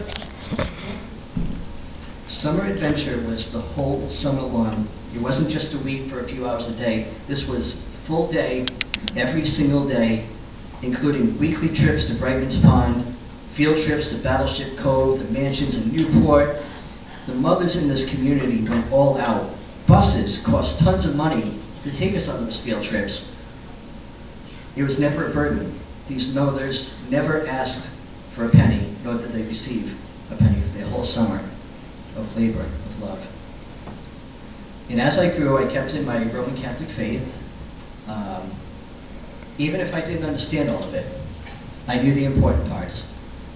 Summer 2.29 2.65
adventure 2.65 3.21
was 3.29 3.49
the 3.53 3.61
whole 3.61 4.09
summer 4.11 4.43
long. 4.43 4.89
It 5.15 5.21
wasn't 5.21 5.49
just 5.49 5.75
a 5.75 5.81
week 5.85 6.11
for 6.11 6.25
a 6.25 6.27
few 6.27 6.47
hours 6.47 6.67
a 6.67 6.77
day. 6.77 7.13
This 7.29 7.45
was 7.49 7.77
full 8.07 8.31
day, 8.31 8.65
every 9.17 9.45
single 9.45 9.87
day, 9.87 10.29
including 10.83 11.39
weekly 11.41 11.69
trips 11.73 12.07
to 12.09 12.19
Brightman's 12.19 12.59
Pond, 12.63 13.17
field 13.57 13.81
trips 13.87 14.13
to 14.13 14.23
Battleship 14.23 14.79
Cove, 14.83 15.19
the 15.19 15.29
mansions 15.33 15.75
in 15.75 15.89
Newport. 15.89 16.57
The 17.27 17.35
mothers 17.35 17.75
in 17.75 17.89
this 17.89 18.05
community 18.13 18.63
went 18.69 18.93
all 18.93 19.19
out. 19.19 19.57
Buses 19.89 20.39
cost 20.45 20.79
tons 20.85 21.07
of 21.07 21.15
money 21.15 21.63
to 21.85 21.91
take 21.91 22.15
us 22.15 22.29
on 22.29 22.45
those 22.45 22.61
field 22.65 22.85
trips. 22.85 23.25
It 24.77 24.83
was 24.83 24.99
never 24.99 25.31
a 25.31 25.33
burden. 25.33 25.81
These 26.09 26.31
mothers 26.35 26.93
never 27.09 27.47
asked 27.47 27.89
for 28.37 28.47
a 28.47 28.51
penny, 28.51 28.97
nor 29.03 29.17
did 29.17 29.33
they 29.33 29.43
receive 29.43 29.97
a 30.31 30.37
penny 30.37 30.61
for 30.61 30.77
their 30.77 30.89
whole 30.89 31.05
summer 31.05 31.41
of 32.15 32.27
labor, 32.37 32.63
of 32.63 33.01
love. 33.01 33.19
And 34.91 35.01
as 35.01 35.19
I 35.19 35.35
grew, 35.37 35.59
I 35.59 35.73
kept 35.73 35.93
in 35.93 36.05
my 36.05 36.19
Roman 36.33 36.55
Catholic 36.61 36.91
faith. 36.97 37.27
Um, 38.07 38.55
even 39.59 39.81
if 39.81 39.95
I 39.95 40.01
didn't 40.01 40.25
understand 40.25 40.69
all 40.69 40.85
of 40.85 40.95
it, 40.95 41.07
I 41.89 42.03
knew 42.03 42.15
the 42.15 42.27
important 42.27 42.69
parts. 42.69 43.05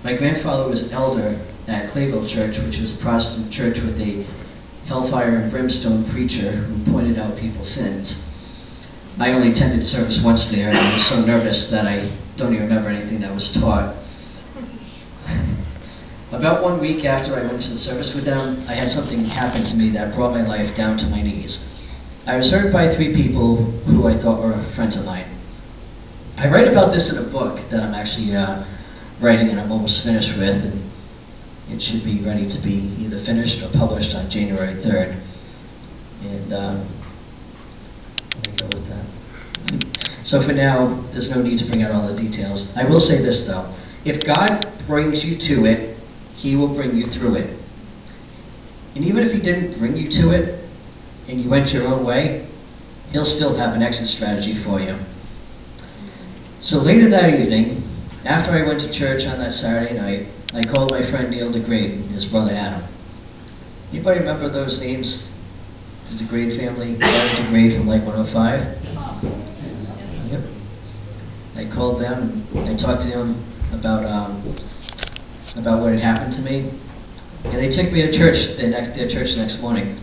My 0.02 0.16
grandfather 0.16 0.68
was 0.68 0.82
elder 0.92 1.36
at 1.68 1.92
Clayville 1.92 2.26
Church, 2.32 2.56
which 2.56 2.80
was 2.80 2.96
a 2.96 2.98
Protestant 3.02 3.52
church 3.52 3.76
with 3.84 4.00
a 4.00 4.24
hellfire 4.88 5.44
and 5.44 5.52
brimstone 5.52 6.08
preacher 6.08 6.64
who 6.64 6.80
pointed 6.88 7.18
out 7.18 7.36
people's 7.36 7.68
sins. 7.74 8.16
I 9.20 9.36
only 9.36 9.52
attended 9.52 9.84
service 9.84 10.22
once 10.24 10.48
there, 10.48 10.70
and 10.70 10.78
I 10.78 10.94
was 10.96 11.04
so 11.10 11.20
nervous 11.20 11.68
that 11.70 11.84
I 11.84 12.08
don't 12.40 12.54
even 12.54 12.72
remember 12.72 12.88
anything 12.88 13.20
that 13.20 13.34
was 13.34 13.52
taught. 13.52 13.92
About 16.32 16.62
one 16.62 16.80
week 16.80 17.04
after 17.04 17.36
I 17.36 17.44
went 17.44 17.60
to 17.68 17.70
the 17.70 17.76
service 17.76 18.12
with 18.14 18.24
them, 18.24 18.64
I 18.64 18.72
had 18.78 18.88
something 18.88 19.26
happen 19.26 19.66
to 19.68 19.76
me 19.76 19.92
that 19.92 20.16
brought 20.16 20.32
my 20.32 20.46
life 20.46 20.74
down 20.78 20.96
to 20.98 21.06
my 21.10 21.20
knees. 21.20 21.58
I 22.24 22.36
was 22.36 22.48
hurt 22.48 22.72
by 22.72 22.94
three 22.94 23.12
people 23.12 23.66
who 23.84 24.06
I 24.06 24.16
thought 24.16 24.40
were 24.40 24.54
friends 24.74 24.96
of 24.96 25.04
mine. 25.04 25.39
I 26.40 26.48
write 26.48 26.72
about 26.72 26.88
this 26.88 27.12
in 27.12 27.20
a 27.20 27.28
book 27.28 27.60
that 27.68 27.84
I'm 27.84 27.92
actually 27.92 28.32
uh, 28.32 28.64
writing 29.20 29.52
and 29.52 29.60
I'm 29.60 29.68
almost 29.68 30.00
finished 30.00 30.32
with, 30.40 30.56
and 30.56 30.80
it 31.68 31.84
should 31.84 32.00
be 32.00 32.24
ready 32.24 32.48
to 32.48 32.56
be 32.64 32.96
either 32.96 33.20
finished 33.28 33.60
or 33.60 33.68
published 33.76 34.16
on 34.16 34.32
January 34.32 34.72
3rd. 34.80 35.20
And 36.24 36.48
um, 36.56 36.76
let 38.32 38.40
me 38.40 38.52
go 38.56 38.66
with 38.72 38.88
that. 38.88 39.04
So 40.24 40.40
for 40.40 40.56
now, 40.56 41.04
there's 41.12 41.28
no 41.28 41.44
need 41.44 41.60
to 41.60 41.68
bring 41.68 41.84
out 41.84 41.92
all 41.92 42.08
the 42.08 42.16
details. 42.16 42.64
I 42.72 42.88
will 42.88 43.04
say 43.04 43.20
this 43.20 43.44
though: 43.44 43.68
if 44.08 44.24
God 44.24 44.64
brings 44.88 45.20
you 45.20 45.36
to 45.52 45.68
it, 45.68 46.00
He 46.40 46.56
will 46.56 46.72
bring 46.72 46.96
you 46.96 47.12
through 47.12 47.36
it. 47.36 47.52
And 48.96 49.04
even 49.04 49.28
if 49.28 49.36
He 49.36 49.44
didn't 49.44 49.76
bring 49.76 49.92
you 49.92 50.08
to 50.24 50.32
it, 50.32 50.56
and 51.28 51.36
you 51.36 51.52
went 51.52 51.68
your 51.68 51.84
own 51.84 52.00
way, 52.00 52.48
He'll 53.12 53.28
still 53.28 53.52
have 53.60 53.76
an 53.76 53.84
exit 53.84 54.08
strategy 54.08 54.56
for 54.64 54.80
you. 54.80 54.96
So 56.62 56.76
later 56.76 57.08
that 57.08 57.32
evening, 57.32 57.80
after 58.28 58.52
I 58.52 58.68
went 58.68 58.84
to 58.84 58.92
church 58.92 59.24
on 59.24 59.40
that 59.40 59.56
Saturday 59.56 59.96
night, 59.96 60.28
I 60.52 60.60
called 60.68 60.92
my 60.92 61.08
friend 61.08 61.32
Neil 61.32 61.48
DeGrade 61.48 62.04
and 62.04 62.12
his 62.12 62.28
brother 62.28 62.52
Adam. 62.52 62.84
Anybody 63.88 64.20
remember 64.20 64.52
those 64.52 64.76
names? 64.76 65.24
The 66.12 66.20
DeGrade 66.20 66.60
family, 66.60 67.00
Adam 67.00 67.48
DeGrade 67.48 67.80
from 67.80 67.88
Lite 67.88 68.04
105? 68.04 68.36
Yep. 70.28 70.42
I 71.56 71.64
called 71.72 71.96
them, 71.96 72.44
I 72.68 72.76
talked 72.76 73.08
to 73.08 73.10
them 73.10 73.40
about, 73.72 74.04
um, 74.04 74.44
about 75.56 75.80
what 75.80 75.96
had 75.96 76.04
happened 76.04 76.36
to 76.36 76.44
me, 76.44 76.68
and 77.48 77.56
they 77.56 77.72
took 77.72 77.88
me 77.88 78.04
to 78.04 78.12
church, 78.12 78.36
their, 78.60 78.68
next, 78.68 79.00
their 79.00 79.08
church 79.08 79.32
the 79.32 79.40
next 79.40 79.64
morning. 79.64 79.96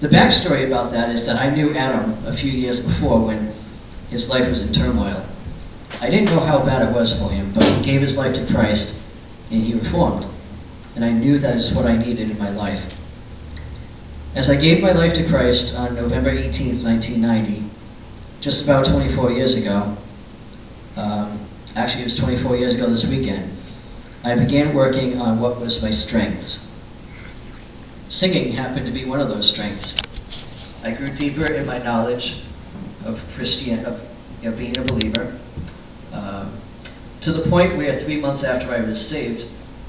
The 0.00 0.08
backstory 0.08 0.64
about 0.64 0.88
that 0.96 1.12
is 1.12 1.28
that 1.28 1.36
I 1.36 1.52
knew 1.52 1.76
Adam 1.76 2.16
a 2.24 2.32
few 2.32 2.48
years 2.50 2.80
before 2.80 3.20
when 3.28 3.52
his 4.08 4.24
life 4.32 4.48
was 4.48 4.64
in 4.64 4.72
turmoil. 4.72 5.27
I 5.96 6.10
didn't 6.10 6.26
know 6.26 6.44
how 6.44 6.62
bad 6.64 6.84
it 6.84 6.92
was 6.92 7.16
for 7.18 7.32
him, 7.32 7.52
but 7.56 7.64
he 7.64 7.82
gave 7.82 8.02
his 8.02 8.14
life 8.14 8.36
to 8.36 8.44
Christ 8.52 8.92
and 9.50 9.64
he 9.64 9.74
reformed. 9.74 10.28
And 10.94 11.04
I 11.04 11.10
knew 11.10 11.40
that 11.40 11.56
is 11.56 11.74
what 11.74 11.86
I 11.86 11.96
needed 11.96 12.30
in 12.30 12.38
my 12.38 12.50
life. 12.50 12.82
As 14.36 14.48
I 14.48 14.60
gave 14.60 14.82
my 14.82 14.92
life 14.92 15.16
to 15.16 15.26
Christ 15.26 15.74
on 15.74 15.96
November 15.96 16.30
18, 16.30 16.84
1990, 16.84 17.66
just 18.40 18.62
about 18.62 18.86
24 18.86 19.32
years 19.32 19.56
ago, 19.56 19.96
um, 20.94 21.42
actually 21.74 22.06
it 22.06 22.14
was 22.14 22.20
24 22.20 22.56
years 22.56 22.74
ago 22.74 22.86
this 22.90 23.06
weekend, 23.08 23.50
I 24.22 24.38
began 24.38 24.74
working 24.74 25.18
on 25.18 25.40
what 25.40 25.58
was 25.58 25.80
my 25.82 25.90
strengths. 25.90 26.58
Singing 28.10 28.54
happened 28.54 28.86
to 28.86 28.92
be 28.92 29.08
one 29.08 29.20
of 29.20 29.28
those 29.28 29.50
strengths. 29.50 29.94
I 30.82 30.94
grew 30.94 31.10
deeper 31.14 31.46
in 31.46 31.66
my 31.66 31.78
knowledge 31.78 32.38
of 33.04 33.18
Christian, 33.34 33.84
of, 33.84 33.98
of 34.44 34.58
being 34.58 34.76
a 34.78 34.84
believer, 34.84 35.38
to 37.22 37.32
the 37.32 37.48
point 37.50 37.76
where 37.76 37.98
three 38.04 38.20
months 38.20 38.44
after 38.44 38.70
I 38.70 38.80
was 38.80 38.98
saved, 39.10 39.42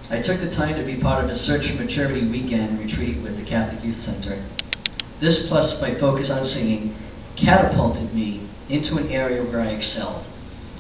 I 0.10 0.18
took 0.18 0.42
the 0.42 0.50
time 0.50 0.74
to 0.74 0.86
be 0.86 1.00
part 1.00 1.24
of 1.24 1.30
a 1.30 1.36
Search 1.36 1.70
for 1.70 1.78
Maturity 1.78 2.26
weekend 2.26 2.82
retreat 2.82 3.22
with 3.22 3.38
the 3.38 3.46
Catholic 3.46 3.86
Youth 3.86 4.02
Center. 4.02 4.42
This, 5.22 5.46
plus 5.48 5.78
my 5.82 5.94
focus 6.00 6.34
on 6.34 6.46
singing, 6.46 6.98
catapulted 7.38 8.10
me 8.14 8.50
into 8.70 8.98
an 8.98 9.14
area 9.14 9.46
where 9.46 9.62
I 9.62 9.78
excelled. 9.78 10.26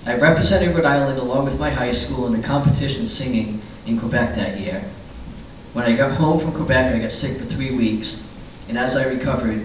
I 0.05 0.17
represented 0.17 0.73
Rhode 0.73 0.89
Island 0.89 1.19
along 1.19 1.45
with 1.45 1.59
my 1.59 1.69
high 1.69 1.91
school 1.91 2.25
in 2.25 2.33
a 2.33 2.41
competition 2.41 3.05
singing 3.05 3.61
in 3.85 3.99
Quebec 3.99 4.33
that 4.35 4.57
year. 4.57 4.81
When 5.73 5.85
I 5.85 5.93
got 5.95 6.17
home 6.17 6.41
from 6.41 6.55
Quebec, 6.57 6.95
I 6.95 6.97
got 6.97 7.11
sick 7.11 7.37
for 7.37 7.45
three 7.45 7.77
weeks, 7.77 8.17
and 8.65 8.77
as 8.77 8.95
I 8.97 9.05
recovered, 9.05 9.61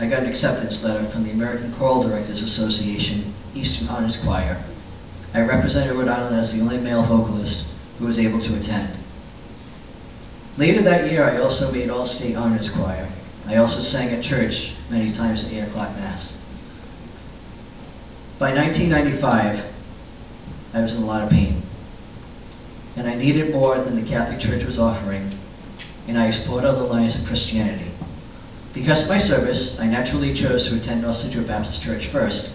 I 0.00 0.08
got 0.08 0.24
an 0.24 0.30
acceptance 0.30 0.80
letter 0.80 1.04
from 1.12 1.24
the 1.24 1.32
American 1.32 1.74
Choral 1.76 2.08
Directors 2.08 2.40
Association, 2.40 3.34
Eastern 3.52 3.88
Honors 3.88 4.16
Choir. 4.24 4.56
I 5.34 5.40
represented 5.40 5.96
Rhode 5.96 6.08
Island 6.08 6.36
as 6.36 6.52
the 6.52 6.60
only 6.60 6.78
male 6.78 7.06
vocalist 7.06 7.64
who 7.98 8.06
was 8.06 8.18
able 8.18 8.40
to 8.40 8.56
attend. 8.56 8.96
Later 10.56 10.82
that 10.82 11.10
year, 11.10 11.22
I 11.22 11.38
also 11.38 11.70
made 11.70 11.90
All-State 11.90 12.34
Honors 12.34 12.70
Choir. 12.74 13.06
I 13.46 13.56
also 13.56 13.80
sang 13.80 14.08
at 14.10 14.22
church 14.24 14.74
many 14.90 15.12
times 15.12 15.44
at 15.44 15.52
8 15.52 15.68
o'clock 15.70 15.94
Mass. 15.94 16.32
By 18.40 18.54
1995, 18.54 19.18
I 20.74 20.80
was 20.80 20.92
in 20.92 20.98
a 20.98 21.06
lot 21.06 21.22
of 21.22 21.30
pain. 21.30 21.62
And 22.96 23.06
I 23.06 23.14
needed 23.14 23.52
more 23.52 23.82
than 23.82 23.94
the 23.94 24.08
Catholic 24.08 24.40
Church 24.40 24.64
was 24.66 24.78
offering, 24.78 25.38
and 26.08 26.18
I 26.18 26.26
explored 26.26 26.64
other 26.64 26.82
lines 26.82 27.14
of 27.14 27.26
Christianity. 27.26 27.94
Because 28.74 29.02
of 29.02 29.08
my 29.08 29.18
service, 29.18 29.76
I 29.78 29.86
naturally 29.86 30.34
chose 30.34 30.66
to 30.68 30.74
attend 30.74 31.06
Central 31.14 31.46
Baptist 31.46 31.82
Church 31.82 32.08
first, 32.10 32.50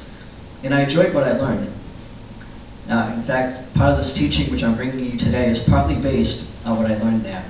and 0.63 0.73
I 0.73 0.83
enjoyed 0.83 1.13
what 1.13 1.23
I 1.23 1.39
learned. 1.39 1.71
Uh, 2.89 3.15
in 3.15 3.23
fact, 3.23 3.55
part 3.75 3.95
of 3.95 4.03
this 4.03 4.11
teaching 4.11 4.51
which 4.51 4.63
I'm 4.63 4.75
bringing 4.75 4.99
you 4.99 5.15
today 5.15 5.47
is 5.47 5.63
partly 5.71 5.95
based 5.95 6.43
on 6.67 6.75
what 6.75 6.91
I 6.91 6.99
learned 6.99 7.23
there. 7.23 7.43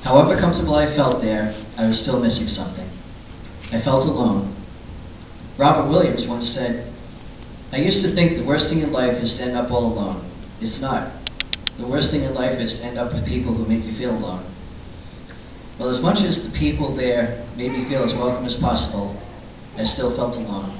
However 0.00 0.40
comfortable 0.40 0.74
I 0.74 0.88
felt 0.96 1.20
there, 1.20 1.52
I 1.76 1.88
was 1.88 2.00
still 2.00 2.22
missing 2.22 2.48
something. 2.48 2.88
I 3.74 3.82
felt 3.84 4.08
alone. 4.08 4.54
Robert 5.58 5.90
Williams 5.90 6.24
once 6.28 6.48
said, 6.54 6.88
I 7.72 7.82
used 7.82 8.00
to 8.06 8.14
think 8.14 8.38
the 8.38 8.46
worst 8.46 8.70
thing 8.70 8.80
in 8.80 8.92
life 8.92 9.20
is 9.20 9.34
to 9.36 9.42
end 9.42 9.56
up 9.56 9.70
all 9.70 9.92
alone. 9.92 10.24
It's 10.60 10.80
not. 10.80 11.12
The 11.76 11.84
worst 11.84 12.08
thing 12.08 12.22
in 12.24 12.32
life 12.32 12.56
is 12.56 12.78
to 12.78 12.84
end 12.86 12.96
up 12.96 13.12
with 13.12 13.26
people 13.26 13.52
who 13.52 13.68
make 13.68 13.84
you 13.84 13.92
feel 13.98 14.16
alone. 14.16 14.48
Well, 15.76 15.92
as 15.92 16.00
much 16.00 16.24
as 16.24 16.40
the 16.40 16.54
people 16.56 16.96
there 16.96 17.44
made 17.52 17.72
me 17.72 17.84
feel 17.84 18.00
as 18.00 18.16
welcome 18.16 18.48
as 18.48 18.56
possible, 18.56 19.12
I 19.76 19.84
still 19.84 20.16
felt 20.16 20.40
alone 20.40 20.72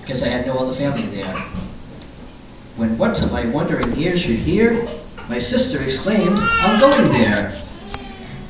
because 0.00 0.24
I 0.24 0.32
had 0.32 0.46
no 0.48 0.56
other 0.56 0.72
family 0.78 1.12
there. 1.12 1.36
When 2.76 2.96
what 2.96 3.14
to 3.20 3.28
my 3.28 3.44
wondering 3.44 3.92
ears 4.00 4.24
should 4.24 4.40
hear, 4.40 4.72
my 5.28 5.38
sister 5.38 5.82
exclaimed, 5.82 6.36
I'm 6.36 6.80
going 6.80 7.12
there. 7.12 7.52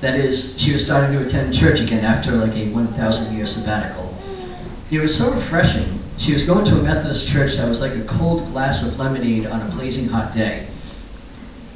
That 0.02 0.19
is, 0.19 0.55
she 0.59 0.73
was 0.73 0.83
starting 0.83 1.14
to 1.19 1.26
attend 1.26 1.55
church 1.55 1.79
again 1.79 2.02
after 2.02 2.35
like 2.35 2.55
a 2.55 2.71
1,000 2.71 3.35
year 3.35 3.47
sabbatical. 3.47 4.11
It 4.91 4.99
was 4.99 5.19
so 5.19 5.31
refreshing. 5.31 6.02
She 6.19 6.35
was 6.35 6.47
going 6.47 6.67
to 6.71 6.79
a 6.79 6.83
Methodist 6.83 7.26
church 7.31 7.59
that 7.59 7.67
was 7.67 7.83
like 7.83 7.99
a 7.99 8.07
cold 8.07 8.50
glass 8.50 8.83
of 8.87 8.99
lemonade 8.99 9.47
on 9.47 9.62
a 9.62 9.71
blazing 9.75 10.07
hot 10.07 10.35
day. 10.35 10.71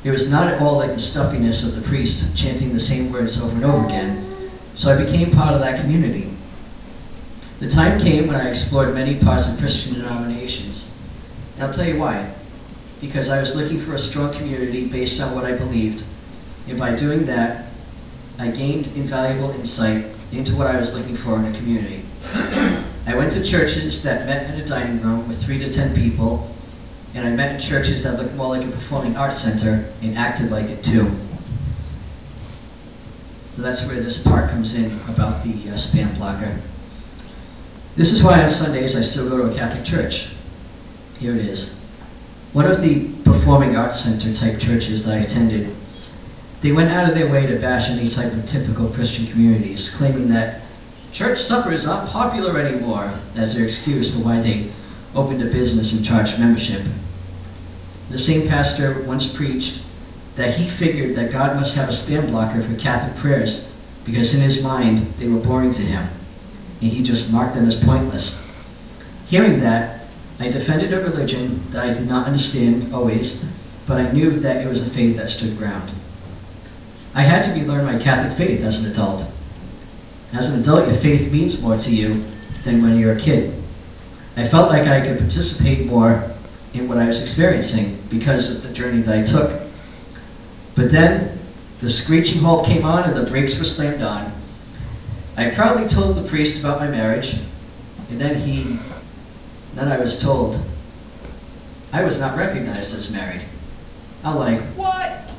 It 0.07 0.15
was 0.15 0.31
not 0.31 0.47
at 0.47 0.63
all 0.63 0.79
like 0.79 0.95
the 0.95 1.03
stuffiness 1.03 1.67
of 1.67 1.75
the 1.75 1.83
priest 1.91 2.23
chanting 2.39 2.71
the 2.71 2.83
same 2.83 3.11
words 3.11 3.35
over 3.43 3.51
and 3.51 3.67
over 3.67 3.83
again, 3.87 4.23
so 4.79 4.87
I 4.87 4.95
became 4.95 5.35
part 5.35 5.55
of 5.55 5.61
that 5.67 5.83
community. 5.83 6.31
The 7.59 7.73
time 7.75 7.99
came 7.99 8.29
when 8.29 8.37
I 8.37 8.51
explored 8.51 8.95
many 8.95 9.19
parts 9.19 9.51
of 9.51 9.59
Christian 9.59 9.99
denominations. 9.99 10.87
And 11.57 11.65
I'll 11.65 11.73
tell 11.73 11.89
you 11.89 11.99
why. 11.99 12.37
Because 13.01 13.29
I 13.33 13.41
was 13.41 13.57
looking 13.57 13.85
for 13.85 13.97
a 13.97 14.03
strong 14.13 14.37
community 14.37 14.93
based 14.93 15.21
on 15.21 15.35
what 15.35 15.45
I 15.45 15.57
believed. 15.57 16.05
And 16.69 16.79
by 16.79 16.93
doing 16.97 17.25
that, 17.27 17.73
I 18.37 18.53
gained 18.53 18.93
invaluable 18.93 19.57
insight 19.57 20.13
into 20.33 20.53
what 20.53 20.69
I 20.69 20.77
was 20.77 20.93
looking 20.93 21.17
for 21.25 21.41
in 21.41 21.49
a 21.49 21.55
community. 21.57 22.05
I 23.09 23.17
went 23.17 23.33
to 23.33 23.41
churches 23.41 24.05
that 24.05 24.27
met 24.29 24.53
in 24.53 24.61
a 24.61 24.67
dining 24.69 25.01
room 25.01 25.29
with 25.29 25.41
three 25.47 25.57
to 25.63 25.73
ten 25.73 25.97
people, 25.97 26.53
and 27.15 27.25
I 27.25 27.33
met 27.33 27.57
in 27.57 27.65
churches 27.65 28.05
that 28.05 28.21
looked 28.21 28.35
more 28.35 28.53
like 28.53 28.67
a 28.67 28.71
performing 28.71 29.17
arts 29.17 29.41
center 29.41 29.89
and 30.03 30.19
acted 30.19 30.51
like 30.51 30.69
it 30.69 30.85
too. 30.85 31.09
So 33.57 33.63
that's 33.63 33.81
where 33.89 33.97
this 33.97 34.21
part 34.21 34.51
comes 34.51 34.75
in 34.77 35.01
about 35.09 35.41
the 35.41 35.55
uh, 35.73 35.81
spam 35.81 36.13
blocker. 36.19 36.61
This 37.97 38.13
is 38.13 38.21
why 38.21 38.45
on 38.45 38.53
Sundays 38.53 38.93
I 38.93 39.01
still 39.01 39.31
go 39.31 39.41
to 39.41 39.49
a 39.49 39.57
Catholic 39.57 39.89
church. 39.89 40.13
Here 41.19 41.35
it 41.35 41.47
is. 41.47 41.73
One 42.53 42.67
of 42.67 42.81
the 42.81 43.13
performing 43.25 43.77
arts 43.77 44.05
center 44.05 44.33
type 44.37 44.61
churches 44.61 45.05
that 45.05 45.17
I 45.17 45.25
attended, 45.25 45.73
they 46.63 46.73
went 46.73 46.93
out 46.93 47.09
of 47.09 47.15
their 47.17 47.31
way 47.31 47.47
to 47.49 47.61
bash 47.61 47.89
any 47.89 48.13
type 48.13 48.33
of 48.33 48.45
typical 48.49 48.93
Christian 48.93 49.29
communities, 49.29 49.93
claiming 49.97 50.29
that 50.29 50.65
church 51.13 51.41
supper 51.49 51.73
is 51.73 51.85
not 51.85 52.13
popular 52.13 52.61
anymore 52.61 53.09
as 53.37 53.53
their 53.53 53.65
excuse 53.65 54.13
for 54.13 54.21
why 54.21 54.41
they 54.45 54.73
opened 55.17 55.41
a 55.41 55.53
business 55.53 55.93
and 55.93 56.05
charged 56.05 56.37
membership. 56.37 56.85
The 58.13 58.21
same 58.21 58.49
pastor 58.49 59.05
once 59.09 59.25
preached 59.37 59.81
that 60.37 60.61
he 60.61 60.69
figured 60.77 61.17
that 61.17 61.33
God 61.33 61.57
must 61.57 61.75
have 61.77 61.89
a 61.89 61.97
spam 61.97 62.29
blocker 62.29 62.61
for 62.61 62.77
Catholic 62.77 63.17
prayers 63.21 63.65
because 64.05 64.37
in 64.37 64.45
his 64.45 64.61
mind 64.63 65.17
they 65.19 65.29
were 65.29 65.41
boring 65.41 65.73
to 65.73 65.85
him, 65.85 66.05
and 66.85 66.93
he 66.93 67.01
just 67.01 67.33
marked 67.33 67.57
them 67.57 67.67
as 67.67 67.77
pointless. 67.85 68.37
Hearing 69.29 69.59
that, 69.61 69.96
I 70.39 70.49
defended 70.49 70.93
a 70.93 71.01
religion 71.01 71.65
that 71.73 71.85
I 71.85 71.95
did 71.95 72.07
not 72.07 72.27
understand 72.27 72.93
always, 72.93 73.35
but 73.89 73.97
I 73.97 74.13
knew 74.13 74.41
that 74.41 74.61
it 74.61 74.69
was 74.69 74.81
a 74.81 74.93
faith 74.93 75.17
that 75.17 75.29
stood 75.29 75.57
ground. 75.57 75.89
I 77.15 77.23
had 77.23 77.49
to 77.49 77.57
relearn 77.57 77.87
my 77.87 77.97
Catholic 77.97 78.37
faith 78.37 78.61
as 78.61 78.77
an 78.77 78.87
adult. 78.93 79.25
As 80.37 80.45
an 80.45 80.61
adult, 80.61 80.93
your 80.93 81.01
faith 81.01 81.33
means 81.33 81.57
more 81.61 81.77
to 81.81 81.89
you 81.89 82.29
than 82.65 82.83
when 82.83 82.99
you're 82.99 83.17
a 83.17 83.23
kid. 83.23 83.57
I 84.37 84.51
felt 84.51 84.69
like 84.69 84.85
I 84.85 85.01
could 85.01 85.17
participate 85.17 85.87
more 85.87 86.37
in 86.75 86.89
what 86.89 86.99
I 86.99 87.09
was 87.09 87.17
experiencing 87.17 88.05
because 88.11 88.53
of 88.53 88.61
the 88.61 88.75
journey 88.75 89.01
that 89.01 89.17
I 89.17 89.25
took. 89.25 89.49
But 90.77 90.93
then 90.93 91.41
the 91.81 91.89
screeching 91.89 92.45
halt 92.45 92.67
came 92.69 92.85
on 92.85 93.09
and 93.09 93.17
the 93.17 93.31
brakes 93.31 93.57
were 93.57 93.65
slammed 93.65 94.03
on. 94.05 94.29
I 95.37 95.57
proudly 95.57 95.89
told 95.89 96.21
the 96.21 96.29
priest 96.29 96.61
about 96.61 96.81
my 96.81 96.89
marriage, 96.89 97.33
and 98.09 98.21
then 98.21 98.37
he, 98.45 98.77
then 99.77 99.89
I 99.89 100.01
was 100.01 100.19
told 100.23 100.57
I 101.93 102.03
was 102.05 102.19
not 102.19 102.37
recognized 102.37 102.93
as 102.93 103.09
married. 103.11 103.47
I'm 104.25 104.37
like, 104.37 104.61
what? 104.77 105.31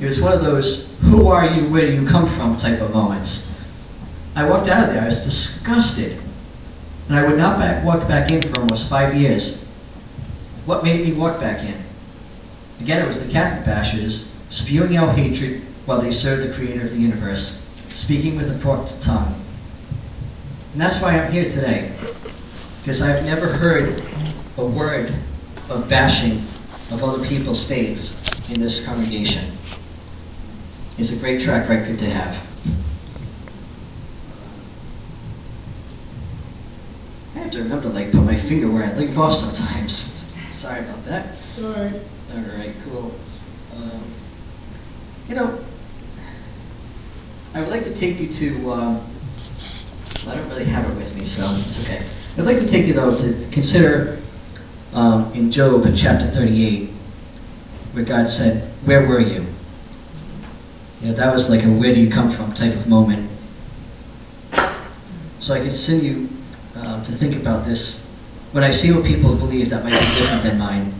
It 0.00 0.06
was 0.08 0.20
one 0.20 0.32
of 0.32 0.42
those, 0.42 0.88
who 1.06 1.28
are 1.28 1.44
you, 1.44 1.70
where 1.70 1.86
do 1.86 1.92
you 1.92 2.08
come 2.08 2.28
from 2.36 2.56
type 2.56 2.80
of 2.80 2.90
moments. 2.90 3.40
I 4.34 4.48
walked 4.48 4.68
out 4.68 4.88
of 4.88 4.94
there, 4.94 5.02
I 5.02 5.06
was 5.06 5.20
disgusted. 5.20 6.18
And 7.08 7.18
I 7.18 7.26
would 7.26 7.38
not 7.38 7.58
back, 7.58 7.84
walk 7.84 8.06
back 8.08 8.30
in 8.30 8.42
for 8.42 8.60
almost 8.60 8.88
five 8.88 9.14
years. 9.14 9.58
What 10.64 10.84
made 10.84 11.02
me 11.06 11.16
walk 11.16 11.40
back 11.40 11.60
in? 11.60 11.78
Again, 12.80 13.02
it 13.02 13.08
was 13.08 13.18
the 13.18 13.30
Catholic 13.30 13.66
bashers 13.66 14.24
spewing 14.50 14.96
out 14.96 15.16
hatred 15.16 15.62
while 15.86 16.00
they 16.02 16.10
served 16.12 16.48
the 16.48 16.54
creator 16.54 16.86
of 16.86 16.90
the 16.90 17.00
universe, 17.00 17.58
speaking 17.94 18.36
with 18.36 18.48
a 18.48 18.58
forked 18.62 18.92
tongue. 19.04 19.36
And 20.72 20.80
that's 20.80 21.00
why 21.02 21.18
I'm 21.18 21.32
here 21.32 21.44
today. 21.44 21.92
Because 22.80 23.02
I've 23.02 23.24
never 23.24 23.52
heard 23.52 24.00
a 24.56 24.64
word 24.64 25.12
of 25.68 25.88
bashing 25.88 26.48
of 26.90 27.04
other 27.04 27.22
people's 27.28 27.64
faiths 27.68 28.08
in 28.48 28.60
this 28.60 28.82
congregation. 28.86 29.56
It's 30.98 31.12
a 31.12 31.20
great 31.20 31.44
track 31.44 31.68
record 31.68 31.98
to 31.98 32.08
have. 32.08 32.34
I 37.36 37.44
have 37.44 37.52
to 37.52 37.58
remember 37.58 37.88
to 37.88 37.94
like 37.94 38.12
put 38.12 38.24
my 38.24 38.40
finger 38.48 38.72
where 38.72 38.84
I 38.84 38.96
leave 38.96 39.16
off 39.16 39.32
sometimes. 39.36 39.92
Sorry 40.60 40.80
about 40.82 41.04
that. 41.04 41.36
Alright. 41.60 42.00
All 42.32 42.44
right, 42.56 42.74
cool. 42.84 43.12
Um, 43.76 44.02
you 45.28 45.34
know, 45.34 45.62
I 47.54 47.60
would 47.60 47.68
like 47.68 47.84
to 47.84 47.94
take 47.94 48.18
you 48.20 48.28
to. 48.28 48.70
Um, 48.70 49.06
I 50.26 50.34
don't 50.34 50.48
really 50.48 50.68
have 50.68 50.90
it 50.90 50.96
with 50.96 51.12
me, 51.14 51.24
so 51.24 51.42
it's 51.44 51.78
okay. 51.84 52.19
I'd 52.38 52.46
like 52.46 52.62
to 52.62 52.70
take 52.70 52.86
you 52.86 52.94
though 52.94 53.10
to 53.10 53.50
consider 53.52 54.22
um, 54.92 55.32
in 55.34 55.50
Job 55.50 55.82
chapter 55.98 56.30
38, 56.30 56.90
where 57.94 58.04
God 58.06 58.30
said, 58.30 58.70
"Where 58.86 59.06
were 59.06 59.20
you?" 59.20 59.50
You 61.00 61.10
know, 61.10 61.16
that 61.16 61.34
was 61.34 61.50
like 61.50 61.66
a 61.66 61.70
"Where 61.70 61.94
do 61.94 61.98
you 61.98 62.10
come 62.10 62.36
from?" 62.36 62.54
type 62.54 62.78
of 62.78 62.86
moment. 62.86 63.26
So 65.42 65.54
I 65.54 65.66
continue 65.66 66.30
uh, 66.76 67.02
to 67.02 67.18
think 67.18 67.34
about 67.34 67.66
this 67.66 67.98
when 68.52 68.62
I 68.62 68.70
see 68.70 68.92
what 68.92 69.02
people 69.02 69.34
believe 69.34 69.70
that 69.70 69.82
might 69.82 69.98
be 69.98 70.06
different 70.14 70.44
than 70.46 70.58
mine. 70.58 70.94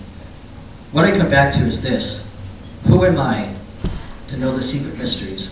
What 0.91 1.05
I 1.05 1.15
come 1.17 1.31
back 1.31 1.55
to 1.55 1.67
is 1.69 1.79
this 1.83 2.23
Who 2.89 3.05
am 3.05 3.19
I 3.19 3.55
to 4.31 4.37
know 4.37 4.57
the 4.57 4.63
secret 4.63 4.99
mysteries? 4.99 5.51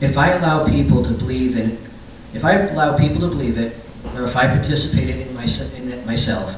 If 0.00 0.16
I 0.16 0.38
allow 0.38 0.66
people 0.66 1.02
to 1.02 1.10
believe 1.10 1.56
in 1.56 1.82
if 2.32 2.44
I 2.44 2.62
allow 2.68 2.98
people 2.98 3.26
to 3.26 3.28
believe 3.28 3.58
it, 3.58 3.85
or 4.14 4.28
if 4.28 4.36
I 4.36 4.46
participate 4.46 5.10
in, 5.10 5.34
my, 5.34 5.44
in 5.44 5.88
it 5.90 6.06
myself, 6.06 6.54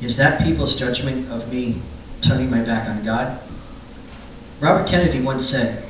is 0.00 0.16
that 0.16 0.40
people's 0.40 0.78
judgment 0.78 1.28
of 1.30 1.48
me 1.48 1.82
turning 2.26 2.50
my 2.50 2.64
back 2.64 2.88
on 2.88 3.04
God? 3.04 3.36
Robert 4.62 4.88
Kennedy 4.88 5.22
once 5.22 5.50
said, 5.50 5.84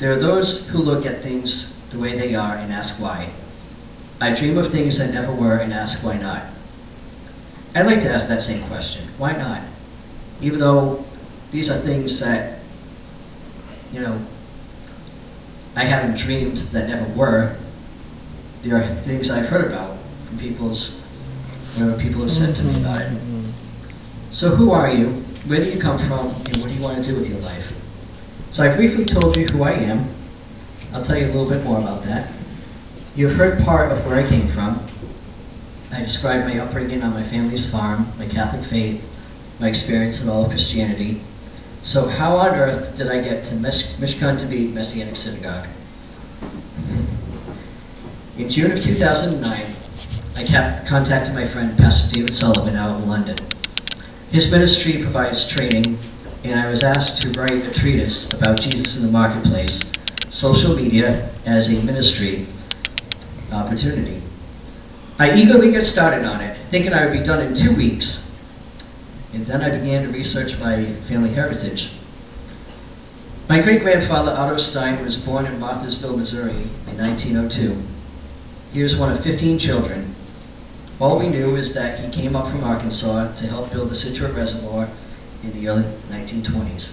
There 0.00 0.12
are 0.12 0.20
those 0.20 0.68
who 0.72 0.78
look 0.78 1.04
at 1.04 1.22
things 1.22 1.70
the 1.92 2.00
way 2.00 2.18
they 2.18 2.34
are 2.34 2.56
and 2.56 2.72
ask 2.72 3.00
why. 3.00 3.28
I 4.20 4.38
dream 4.38 4.56
of 4.56 4.70
things 4.72 4.98
that 4.98 5.12
never 5.12 5.34
were 5.34 5.58
and 5.58 5.72
ask 5.72 6.02
why 6.04 6.16
not. 6.16 6.48
I'd 7.74 7.86
like 7.86 8.00
to 8.00 8.10
ask 8.10 8.28
that 8.28 8.42
same 8.42 8.68
question. 8.68 9.14
Why 9.18 9.32
not? 9.32 9.66
Even 10.40 10.60
though 10.60 11.04
these 11.52 11.68
are 11.68 11.82
things 11.82 12.20
that, 12.20 12.62
you 13.90 14.00
know, 14.00 14.20
I 15.74 15.84
haven't 15.84 16.18
dreamed 16.18 16.72
that 16.72 16.88
never 16.88 17.08
were, 17.16 17.58
there 18.62 18.78
are 18.78 18.86
things 19.04 19.30
I've 19.30 19.50
heard 19.50 19.66
about 19.66 19.98
from 20.26 20.38
people's, 20.38 20.94
you 21.74 21.84
know, 21.84 21.98
people 21.98 22.22
have 22.22 22.34
said 22.34 22.54
to 22.56 22.62
me 22.62 22.78
about 22.78 23.02
it. 23.02 23.10
Mm-hmm. 23.10 23.50
So 24.30 24.54
who 24.54 24.70
are 24.70 24.88
you? 24.88 25.26
Where 25.50 25.58
do 25.58 25.68
you 25.68 25.82
come 25.82 25.98
from? 26.06 26.30
And 26.46 26.62
what 26.62 26.70
do 26.70 26.74
you 26.74 26.82
want 26.82 27.02
to 27.02 27.04
do 27.04 27.18
with 27.18 27.26
your 27.26 27.42
life? 27.42 27.66
So 28.54 28.62
I 28.62 28.70
briefly 28.74 29.04
told 29.04 29.36
you 29.36 29.50
who 29.50 29.66
I 29.66 29.74
am. 29.74 30.06
I'll 30.94 31.04
tell 31.04 31.18
you 31.18 31.26
a 31.26 31.32
little 31.34 31.48
bit 31.48 31.64
more 31.64 31.80
about 31.80 32.04
that. 32.06 32.30
You've 33.16 33.36
heard 33.36 33.60
part 33.64 33.90
of 33.90 34.06
where 34.06 34.16
I 34.16 34.24
came 34.28 34.48
from. 34.54 34.88
I 35.90 36.00
described 36.00 36.48
my 36.48 36.56
upbringing 36.60 37.02
on 37.02 37.12
my 37.12 37.28
family's 37.28 37.68
farm, 37.68 38.08
my 38.16 38.24
Catholic 38.24 38.64
faith, 38.70 39.04
my 39.60 39.68
experience 39.68 40.20
in 40.22 40.28
all 40.28 40.44
of 40.44 40.50
Christianity. 40.50 41.20
So 41.84 42.08
how 42.08 42.36
on 42.36 42.54
earth 42.54 42.96
did 42.96 43.08
I 43.10 43.20
get 43.20 43.44
to 43.50 43.54
Mish- 43.56 43.98
Mishkan 44.00 44.38
David 44.38 44.72
Messianic 44.72 45.16
Synagogue? 45.16 45.68
In 48.32 48.48
June 48.48 48.72
of 48.72 48.80
2009, 48.80 49.44
I 49.44 50.42
contacted 50.88 51.36
my 51.36 51.52
friend 51.52 51.76
Pastor 51.76 52.08
David 52.16 52.32
Sullivan 52.32 52.80
out 52.80 52.96
in 52.96 53.04
London. 53.04 53.36
His 54.32 54.48
ministry 54.48 55.04
provides 55.04 55.44
training, 55.52 56.00
and 56.40 56.56
I 56.56 56.72
was 56.72 56.80
asked 56.80 57.20
to 57.20 57.28
write 57.36 57.60
a 57.60 57.76
treatise 57.76 58.24
about 58.32 58.56
Jesus 58.64 58.96
in 58.96 59.04
the 59.04 59.12
marketplace, 59.12 59.76
social 60.32 60.72
media 60.72 61.28
as 61.44 61.68
a 61.68 61.76
ministry 61.84 62.48
opportunity. 63.52 64.24
I 65.20 65.36
eagerly 65.36 65.68
got 65.68 65.84
started 65.84 66.24
on 66.24 66.40
it, 66.40 66.56
thinking 66.70 66.96
I 66.96 67.04
would 67.04 67.12
be 67.12 67.20
done 67.20 67.44
in 67.44 67.52
two 67.52 67.76
weeks. 67.76 68.24
And 69.36 69.44
then 69.44 69.60
I 69.60 69.76
began 69.76 70.08
to 70.08 70.08
research 70.08 70.56
my 70.56 70.88
family 71.04 71.36
heritage. 71.36 71.84
My 73.52 73.60
great 73.60 73.82
grandfather 73.84 74.32
Otto 74.32 74.56
Stein 74.56 75.04
was 75.04 75.20
born 75.20 75.44
in 75.44 75.60
Marthasville, 75.60 76.16
Missouri 76.16 76.64
in 76.88 76.96
1902. 76.96 78.01
He 78.72 78.82
was 78.82 78.96
one 78.96 79.12
of 79.12 79.22
15 79.22 79.58
children. 79.60 80.16
All 80.98 81.18
we 81.18 81.28
knew 81.28 81.56
is 81.56 81.74
that 81.74 82.00
he 82.00 82.08
came 82.08 82.34
up 82.34 82.50
from 82.50 82.64
Arkansas 82.64 83.36
to 83.36 83.44
help 83.46 83.70
build 83.70 83.90
the 83.90 83.94
Scituate 83.94 84.34
Reservoir 84.34 84.88
in 85.44 85.52
the 85.52 85.68
early 85.68 85.84
1920s. 86.08 86.88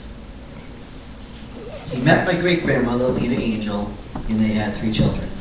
He 1.88 2.02
met 2.04 2.28
my 2.28 2.36
great 2.40 2.64
grandmother, 2.64 3.08
Lena 3.08 3.40
Angel, 3.40 3.88
and 4.28 4.44
they 4.44 4.54
had 4.54 4.76
three 4.80 4.92
children. 4.92 5.32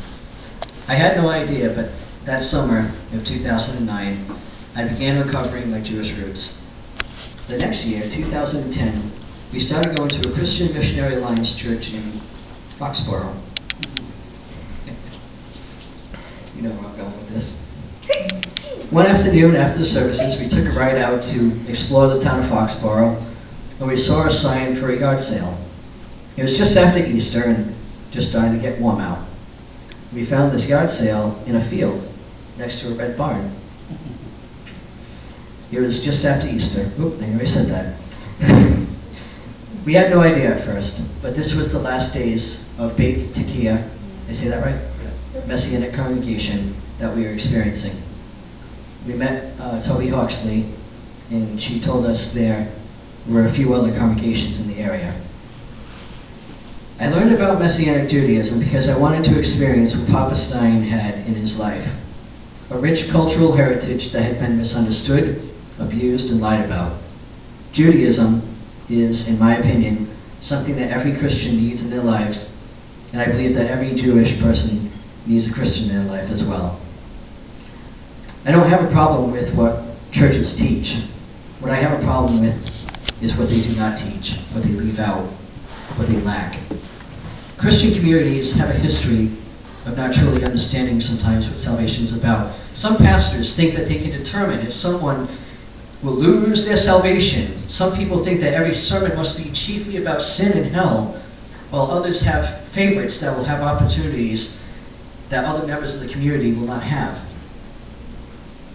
I 0.87 0.94
had 0.94 1.16
no 1.16 1.29
idea, 1.29 1.74
but 1.74 1.90
that 2.24 2.46
summer 2.46 2.87
of 3.12 3.27
2009, 3.27 3.83
I 4.77 4.88
began 4.88 5.18
recovering 5.18 5.70
my 5.70 5.83
Jewish 5.83 6.14
roots. 6.16 6.55
The 7.48 7.59
next 7.59 7.85
year, 7.85 8.07
2010, 8.07 8.70
we 9.53 9.59
started 9.59 9.96
going 9.96 10.11
to 10.11 10.29
a 10.29 10.33
Christian 10.37 10.72
Missionary 10.72 11.16
Alliance 11.16 11.51
church 11.59 11.90
in 11.90 12.20
Foxborough. 12.79 13.35
You 16.59 16.66
know 16.66 16.75
where 16.75 16.90
I'm 16.90 16.99
going 16.99 17.14
with 17.14 17.31
this. 17.31 17.55
One 18.90 19.07
afternoon 19.07 19.55
after 19.55 19.79
the 19.79 19.87
services, 19.87 20.35
we 20.42 20.51
took 20.51 20.66
a 20.66 20.75
ride 20.75 20.99
out 20.99 21.23
to 21.31 21.55
explore 21.71 22.11
the 22.11 22.18
town 22.18 22.42
of 22.42 22.51
Foxborough, 22.51 23.14
and 23.79 23.87
we 23.87 23.94
saw 23.94 24.27
a 24.27 24.35
sign 24.35 24.75
for 24.75 24.90
a 24.90 24.99
yard 24.99 25.23
sale. 25.23 25.55
It 26.35 26.42
was 26.42 26.59
just 26.59 26.75
after 26.75 26.99
Easter 26.99 27.47
and 27.47 27.79
just 28.11 28.35
starting 28.35 28.59
to 28.59 28.61
get 28.61 28.83
warm 28.83 28.99
out. 28.99 29.23
We 30.11 30.27
found 30.27 30.51
this 30.51 30.66
yard 30.66 30.90
sale 30.90 31.38
in 31.47 31.55
a 31.55 31.71
field 31.71 32.03
next 32.59 32.83
to 32.83 32.90
a 32.90 32.99
red 32.99 33.14
barn. 33.14 33.55
It 35.71 35.79
was 35.79 36.03
just 36.03 36.27
after 36.27 36.51
Easter. 36.51 36.90
Oop, 36.99 37.23
I 37.23 37.31
already 37.31 37.47
said 37.47 37.71
that. 37.71 37.94
we 39.87 39.94
had 39.94 40.11
no 40.11 40.27
idea 40.27 40.59
at 40.59 40.66
first, 40.66 40.99
but 41.23 41.38
this 41.38 41.55
was 41.55 41.71
the 41.71 41.79
last 41.79 42.11
days 42.11 42.59
of 42.83 42.99
Beit. 42.99 43.31
Did 43.31 43.47
I 43.47 44.35
say 44.35 44.51
that 44.51 44.59
right? 44.59 44.97
Messianic 45.46 45.94
congregation 45.94 46.76
that 47.00 47.14
we 47.14 47.22
were 47.22 47.32
experiencing. 47.32 48.00
We 49.06 49.14
met 49.14 49.52
uh, 49.60 49.80
Toby 49.86 50.08
Hawksley, 50.08 50.72
and 51.30 51.60
she 51.60 51.80
told 51.84 52.06
us 52.06 52.30
there 52.34 52.72
were 53.28 53.46
a 53.46 53.52
few 53.52 53.74
other 53.74 53.92
congregations 53.92 54.58
in 54.58 54.68
the 54.68 54.80
area. 54.80 55.12
I 56.98 57.06
learned 57.06 57.34
about 57.34 57.60
Messianic 57.60 58.10
Judaism 58.10 58.58
because 58.58 58.88
I 58.88 58.98
wanted 58.98 59.22
to 59.30 59.38
experience 59.38 59.94
what 59.94 60.08
Papa 60.08 60.34
Stein 60.34 60.82
had 60.82 61.26
in 61.28 61.34
his 61.34 61.54
life 61.56 61.86
a 62.70 62.80
rich 62.80 63.08
cultural 63.10 63.56
heritage 63.56 64.12
that 64.12 64.20
had 64.20 64.36
been 64.40 64.58
misunderstood, 64.58 65.40
abused, 65.80 66.28
and 66.28 66.40
lied 66.40 66.64
about. 66.64 67.00
Judaism 67.72 68.44
is, 68.90 69.24
in 69.26 69.38
my 69.38 69.56
opinion, 69.56 70.04
something 70.40 70.76
that 70.76 70.92
every 70.92 71.16
Christian 71.16 71.56
needs 71.56 71.80
in 71.80 71.88
their 71.88 72.04
lives, 72.04 72.44
and 73.12 73.22
I 73.22 73.26
believe 73.26 73.54
that 73.56 73.70
every 73.72 73.96
Jewish 73.96 74.36
person 74.40 74.88
needs 75.28 75.44
a 75.44 75.52
Christian 75.52 75.92
in 75.92 76.08
life 76.08 76.32
as 76.32 76.40
well. 76.40 76.80
I 78.48 78.50
don't 78.50 78.64
have 78.72 78.80
a 78.80 78.90
problem 78.90 79.28
with 79.28 79.52
what 79.52 79.84
churches 80.08 80.56
teach. 80.56 80.88
What 81.60 81.68
I 81.68 81.76
have 81.84 81.92
a 81.92 82.02
problem 82.02 82.40
with 82.40 82.56
is 83.20 83.36
what 83.36 83.52
they 83.52 83.60
do 83.60 83.76
not 83.76 84.00
teach, 84.00 84.32
what 84.56 84.64
they 84.64 84.72
leave 84.72 84.96
out, 84.96 85.28
what 86.00 86.08
they 86.08 86.16
lack. 86.16 86.56
Christian 87.60 87.92
communities 87.92 88.56
have 88.56 88.72
a 88.72 88.78
history 88.78 89.36
of 89.84 90.00
not 90.00 90.16
truly 90.16 90.48
understanding 90.48 90.96
sometimes 91.04 91.44
what 91.44 91.60
salvation 91.60 92.08
is 92.08 92.16
about. 92.16 92.56
Some 92.72 92.96
pastors 92.96 93.52
think 93.52 93.76
that 93.76 93.84
they 93.84 94.00
can 94.00 94.16
determine 94.16 94.64
if 94.64 94.72
someone 94.72 95.28
will 96.00 96.16
lose 96.16 96.64
their 96.64 96.78
salvation. 96.78 97.68
Some 97.68 97.98
people 97.98 98.24
think 98.24 98.40
that 98.40 98.54
every 98.54 98.72
sermon 98.72 99.12
must 99.12 99.36
be 99.36 99.52
chiefly 99.52 100.00
about 100.00 100.22
sin 100.22 100.56
and 100.56 100.72
hell, 100.72 101.20
while 101.68 101.90
others 101.90 102.22
have 102.24 102.64
favorites 102.72 103.18
that 103.20 103.34
will 103.34 103.44
have 103.44 103.60
opportunities 103.60 104.56
that 105.30 105.44
other 105.44 105.66
members 105.66 105.94
of 105.94 106.00
the 106.00 106.10
community 106.12 106.52
will 106.52 106.66
not 106.66 106.82
have. 106.82 107.16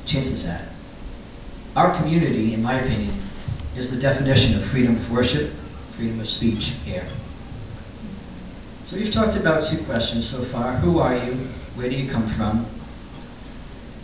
Chances 0.05 0.43
that. 0.43 0.69
Our 1.75 1.97
community, 1.97 2.53
in 2.53 2.61
my 2.61 2.79
opinion, 2.79 3.17
is 3.75 3.89
the 3.89 3.99
definition 3.99 4.61
of 4.61 4.69
freedom 4.69 5.01
of 5.01 5.11
worship, 5.11 5.49
freedom 5.97 6.19
of 6.19 6.27
speech 6.27 6.61
here. 6.85 7.09
So 8.85 8.97
we've 8.97 9.13
talked 9.13 9.39
about 9.39 9.65
two 9.65 9.81
questions 9.85 10.29
so 10.29 10.45
far. 10.51 10.77
Who 10.77 10.99
are 10.99 11.17
you? 11.17 11.49
Where 11.73 11.89
do 11.89 11.95
you 11.95 12.11
come 12.11 12.29
from? 12.37 12.69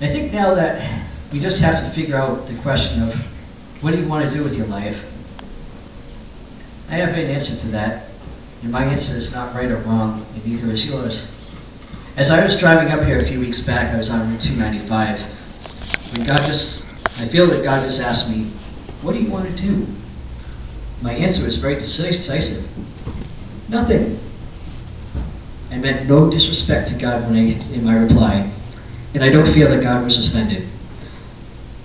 And 0.02 0.10
I 0.10 0.14
think 0.14 0.34
now 0.34 0.56
that 0.56 0.82
we 1.32 1.38
just 1.40 1.62
have 1.62 1.86
to 1.86 1.94
figure 1.94 2.18
out 2.18 2.50
the 2.50 2.58
question 2.66 3.06
of 3.06 3.14
what 3.84 3.92
do 3.92 4.02
you 4.02 4.10
want 4.10 4.26
to 4.26 4.34
do 4.34 4.42
with 4.44 4.58
your 4.58 4.66
life? 4.66 4.98
I 6.90 6.98
have 6.98 7.14
an 7.14 7.30
answer 7.30 7.54
to 7.54 7.72
that, 7.78 8.10
and 8.64 8.72
my 8.72 8.84
answer 8.84 9.14
is 9.14 9.30
not 9.32 9.54
right 9.54 9.70
or 9.70 9.78
wrong, 9.86 10.26
and 10.34 10.42
neither 10.42 10.74
is 10.74 10.84
yours. 10.90 11.22
As 12.18 12.30
I 12.30 12.44
was 12.44 12.58
driving 12.60 12.90
up 12.92 13.06
here 13.06 13.20
a 13.22 13.28
few 13.28 13.40
weeks 13.40 13.62
back, 13.62 13.94
I 13.94 13.98
was 13.98 14.10
on 14.10 14.34
Route 14.34 14.42
295. 14.42 15.20
and 16.14 16.26
God 16.26 16.42
just, 16.50 16.82
I 17.16 17.30
feel 17.30 17.46
that 17.54 17.64
God 17.64 17.86
just 17.86 18.02
asked 18.02 18.28
me, 18.28 18.50
What 19.04 19.14
do 19.14 19.20
you 19.20 19.30
want 19.32 19.46
to 19.46 19.56
do? 19.56 19.86
My 21.02 21.14
answer 21.14 21.46
was 21.46 21.58
very 21.62 21.80
decisive 21.80 22.66
Nothing. 23.70 24.18
I 25.70 25.78
meant 25.78 26.10
no 26.10 26.30
disrespect 26.30 26.90
to 26.90 26.98
God 26.98 27.30
when 27.30 27.38
I, 27.38 27.54
in 27.70 27.86
my 27.86 27.94
reply, 27.94 28.50
and 29.14 29.24
I 29.24 29.30
don't 29.30 29.54
feel 29.54 29.70
that 29.70 29.86
God 29.86 30.04
was 30.04 30.18
offended. 30.18 30.66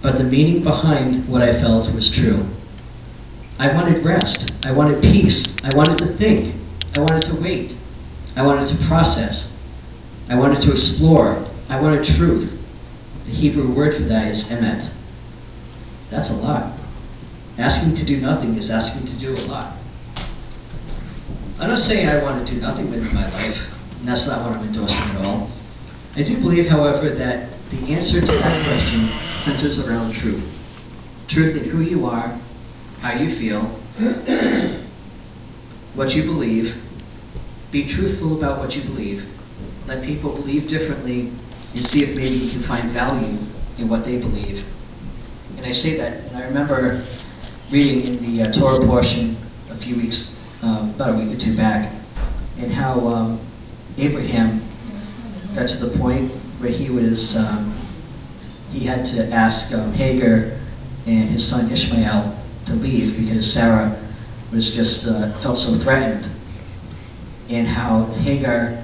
But 0.03 0.17
the 0.17 0.25
meaning 0.25 0.65
behind 0.65 1.29
what 1.29 1.43
I 1.43 1.61
felt 1.61 1.93
was 1.95 2.09
true. 2.09 2.49
I 3.61 3.69
wanted 3.73 4.05
rest. 4.05 4.51
I 4.65 4.73
wanted 4.73 5.01
peace. 5.01 5.45
I 5.63 5.77
wanted 5.77 6.01
to 6.01 6.17
think. 6.17 6.57
I 6.97 7.01
wanted 7.01 7.29
to 7.29 7.37
wait. 7.41 7.77
I 8.35 8.43
wanted 8.43 8.73
to 8.73 8.77
process. 8.89 9.53
I 10.29 10.39
wanted 10.39 10.61
to 10.65 10.73
explore. 10.73 11.45
I 11.69 11.81
wanted 11.81 12.05
truth. 12.17 12.49
The 13.25 13.33
Hebrew 13.33 13.75
word 13.75 13.97
for 13.97 14.09
that 14.09 14.33
is 14.33 14.45
emet. 14.49 14.89
That's 16.11 16.31
a 16.31 16.37
lot. 16.37 16.73
Asking 17.59 17.95
to 17.97 18.05
do 18.05 18.21
nothing 18.21 18.57
is 18.57 18.71
asking 18.71 19.07
to 19.07 19.17
do 19.19 19.33
a 19.33 19.45
lot. 19.47 19.79
I'm 21.61 21.69
not 21.71 21.79
saying 21.79 22.09
I 22.09 22.23
want 22.23 22.45
to 22.45 22.53
do 22.53 22.61
nothing 22.61 22.91
with 22.91 23.01
my 23.13 23.31
life, 23.31 23.57
and 24.01 24.09
that's 24.09 24.27
not 24.27 24.43
what 24.43 24.59
I'm 24.59 24.67
endorsing 24.67 24.97
at 24.97 25.25
all. 25.25 25.49
I 26.17 26.23
do 26.23 26.37
believe, 26.41 26.69
however, 26.69 27.15
that 27.15 27.51
the 27.71 27.81
answer 27.95 28.21
to 28.21 28.33
that 28.39 28.57
question 28.67 29.11
centers 29.41 29.79
around 29.79 30.15
truth. 30.15 30.43
Truth 31.29 31.57
in 31.57 31.71
who 31.71 31.81
you 31.81 32.07
are, 32.07 32.39
how 33.01 33.15
you 33.19 33.39
feel, 33.39 33.63
what 35.95 36.11
you 36.11 36.25
believe. 36.25 36.75
Be 37.73 37.91
truthful 37.91 38.39
about 38.39 38.59
what 38.59 38.73
you 38.73 38.83
believe. 38.83 39.34
Let 39.87 40.03
people 40.05 40.35
believe 40.35 40.69
differently 40.69 41.29
and 41.75 41.85
see 41.85 42.07
if 42.07 42.17
maybe 42.17 42.35
you 42.35 42.51
can 42.57 42.65
find 42.67 42.93
value 42.95 43.37
in 43.79 43.91
what 43.91 44.05
they 44.05 44.17
believe. 44.17 44.65
And 45.57 45.67
I 45.67 45.73
say 45.73 45.97
that, 45.99 46.31
and 46.31 46.37
I 46.37 46.45
remember 46.45 47.03
reading 47.73 48.07
in 48.07 48.15
the 48.23 48.49
uh, 48.49 48.53
Torah 48.55 48.81
portion 48.87 49.37
a 49.71 49.79
few 49.79 49.97
weeks, 49.97 50.25
um, 50.63 50.95
about 50.95 51.15
a 51.15 51.17
week 51.19 51.35
or 51.35 51.39
two 51.39 51.57
back, 51.57 51.91
and 52.57 52.71
how 52.73 53.01
um, 53.07 53.43
Abraham 53.99 54.63
got 55.55 55.67
to 55.69 55.79
the 55.79 55.97
point 55.99 56.31
where 56.61 56.71
he 56.71 56.91
was, 56.91 57.35
um, 57.37 57.75
he 58.71 58.87
had 58.87 59.05
to 59.05 59.29
ask 59.33 59.73
um, 59.75 59.93
Hagar 59.93 60.59
and 61.07 61.31
his 61.31 61.49
son 61.51 61.71
Ishmael 61.71 62.33
to 62.67 62.73
leave 62.73 63.19
because 63.19 63.53
Sarah 63.53 63.93
was 64.53 64.73
just 64.75 65.07
uh, 65.07 65.35
felt 65.43 65.59
so 65.59 65.77
threatened, 65.83 66.31
and 67.51 67.67
how 67.67 68.07
Hagar 68.25 68.84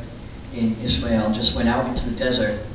and 0.53 0.77
Ishmael 0.83 1.33
just 1.35 1.55
went 1.55 1.69
out 1.69 1.87
into 1.87 2.11
the 2.11 2.17
desert, 2.19 2.67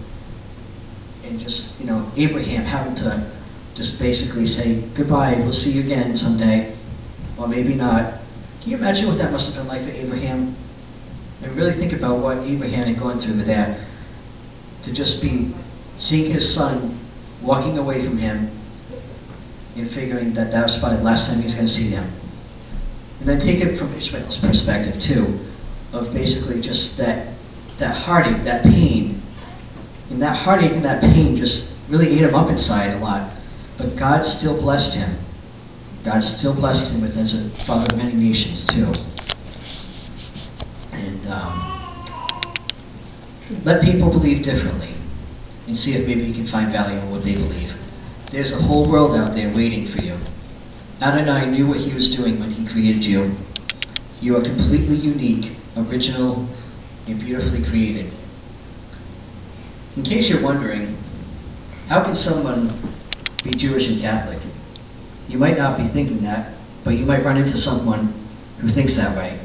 and 1.23 1.39
just 1.39 1.75
you 1.79 1.85
know 1.85 2.11
Abraham 2.15 2.63
having 2.63 2.95
to 3.03 3.35
just 3.75 3.99
basically 3.99 4.47
say 4.47 4.87
goodbye, 4.95 5.35
we'll 5.37 5.51
see 5.51 5.71
you 5.75 5.83
again 5.83 6.15
someday, 6.15 6.71
or 7.37 7.47
maybe 7.47 7.75
not. 7.75 8.23
Can 8.63 8.71
you 8.71 8.77
imagine 8.77 9.07
what 9.11 9.19
that 9.19 9.31
must 9.31 9.51
have 9.51 9.59
been 9.59 9.67
like 9.67 9.83
for 9.83 9.91
Abraham? 9.91 10.55
And 11.43 11.55
really 11.55 11.75
think 11.75 11.91
about 11.91 12.23
what 12.23 12.39
Abraham 12.47 12.87
had 12.87 12.97
gone 12.97 13.19
through 13.19 13.37
with 13.37 13.47
that. 13.51 13.83
To 14.87 14.93
just 14.95 15.21
be 15.21 15.51
seeing 15.99 16.31
his 16.31 16.55
son 16.55 16.95
walking 17.43 17.77
away 17.77 18.05
from 18.05 18.17
him 18.17 18.49
and 19.75 19.91
figuring 19.91 20.33
that 20.39 20.55
that 20.55 20.63
was 20.63 20.79
probably 20.79 21.03
the 21.03 21.03
last 21.03 21.27
time 21.27 21.43
he 21.43 21.51
was 21.51 21.53
going 21.53 21.67
to 21.67 21.75
see 21.75 21.91
them. 21.91 22.07
And 23.19 23.27
then 23.27 23.43
take 23.43 23.59
it 23.59 23.75
from 23.77 23.91
Ishmael's 23.91 24.39
perspective 24.39 24.95
too, 25.03 25.35
of 25.91 26.15
basically 26.15 26.63
just 26.63 26.95
that 26.97 27.34
that 27.79 27.95
heartache, 27.95 28.43
that 28.45 28.63
pain. 28.63 29.21
And 30.09 30.21
that 30.21 30.35
heartache 30.35 30.71
and 30.71 30.85
that 30.85 31.01
pain 31.01 31.35
just 31.35 31.67
really 31.89 32.07
ate 32.07 32.23
him 32.23 32.35
up 32.35 32.49
inside 32.49 32.93
a 32.93 32.99
lot. 32.99 33.33
But 33.77 33.97
God 33.99 34.23
still 34.23 34.59
blessed 34.59 34.95
him. 34.95 35.19
God 36.05 36.21
still 36.21 36.53
blessed 36.55 36.93
him 36.93 37.01
with 37.01 37.17
as 37.17 37.33
a 37.33 37.49
father 37.65 37.89
of 37.91 37.97
many 37.97 38.13
nations 38.13 38.63
too. 38.69 38.93
And 40.93 41.25
um, 41.27 41.75
let 43.65 43.81
people 43.81 44.13
believe 44.13 44.45
differently 44.45 44.93
and 45.67 45.75
see 45.75 45.97
if 45.97 46.05
maybe 46.07 46.21
you 46.21 46.33
can 46.33 46.47
find 46.51 46.71
value 46.71 47.01
in 47.01 47.09
what 47.09 47.25
they 47.25 47.33
believe. 47.33 47.73
There's 48.31 48.53
a 48.53 48.61
whole 48.61 48.89
world 48.89 49.17
out 49.17 49.33
there 49.33 49.49
waiting 49.49 49.89
for 49.89 50.01
you. 50.01 50.13
Adonai 51.01 51.49
knew 51.51 51.67
what 51.67 51.81
he 51.81 51.93
was 51.93 52.13
doing 52.15 52.39
when 52.39 52.51
he 52.53 52.63
created 52.69 53.03
you. 53.03 53.33
You 54.21 54.37
are 54.37 54.43
completely 54.45 54.95
unique, 54.95 55.57
original, 55.75 56.47
and 57.07 57.19
beautifully 57.19 57.63
created. 57.69 58.11
In 59.95 60.03
case 60.03 60.27
you're 60.29 60.43
wondering, 60.43 60.95
how 61.87 62.03
can 62.03 62.15
someone 62.15 62.73
be 63.43 63.51
Jewish 63.55 63.85
and 63.87 64.01
Catholic? 64.01 64.41
You 65.27 65.37
might 65.37 65.57
not 65.57 65.77
be 65.77 65.87
thinking 65.93 66.23
that, 66.23 66.57
but 66.83 66.91
you 66.91 67.05
might 67.05 67.23
run 67.23 67.37
into 67.37 67.55
someone 67.55 68.13
who 68.61 68.73
thinks 68.73 68.95
that 68.95 69.15
way. 69.15 69.41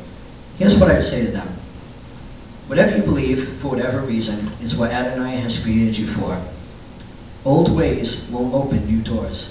Here's 0.59 0.77
what 0.79 0.91
I 0.91 0.95
would 0.95 1.09
say 1.09 1.25
to 1.25 1.31
them. 1.31 1.49
Whatever 2.69 2.97
you 2.97 3.03
believe, 3.03 3.61
for 3.61 3.77
whatever 3.77 4.07
reason, 4.07 4.57
is 4.61 4.77
what 4.77 4.91
Adonai 4.91 5.41
has 5.43 5.59
created 5.63 5.97
you 5.97 6.15
for. 6.15 6.39
Old 7.45 7.75
ways 7.75 8.21
won't 8.31 8.55
open 8.55 8.87
new 8.87 9.03
doors. 9.03 9.49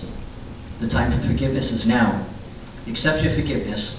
The 0.80 0.88
time 0.88 1.12
for 1.12 1.26
forgiveness 1.28 1.72
is 1.72 1.86
now. 1.86 2.26
Accept 2.88 3.24
your 3.24 3.36
forgiveness 3.36 3.94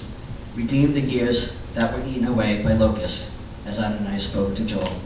redeem 0.55 0.93
the 0.93 1.01
years 1.01 1.49
that 1.75 1.93
were 1.93 2.05
eaten 2.05 2.27
away 2.27 2.61
by 2.63 2.73
locusts, 2.73 3.30
as 3.65 3.77
Adonai 3.77 4.19
spoke 4.19 4.55
to 4.55 4.65
Joel. 4.67 5.01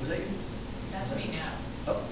Was 0.00 0.08
that 0.08 0.18
you? 0.20 0.26
That's 0.92 1.10
me 1.16 1.32
now. 1.32 1.58
Oh, 1.86 2.04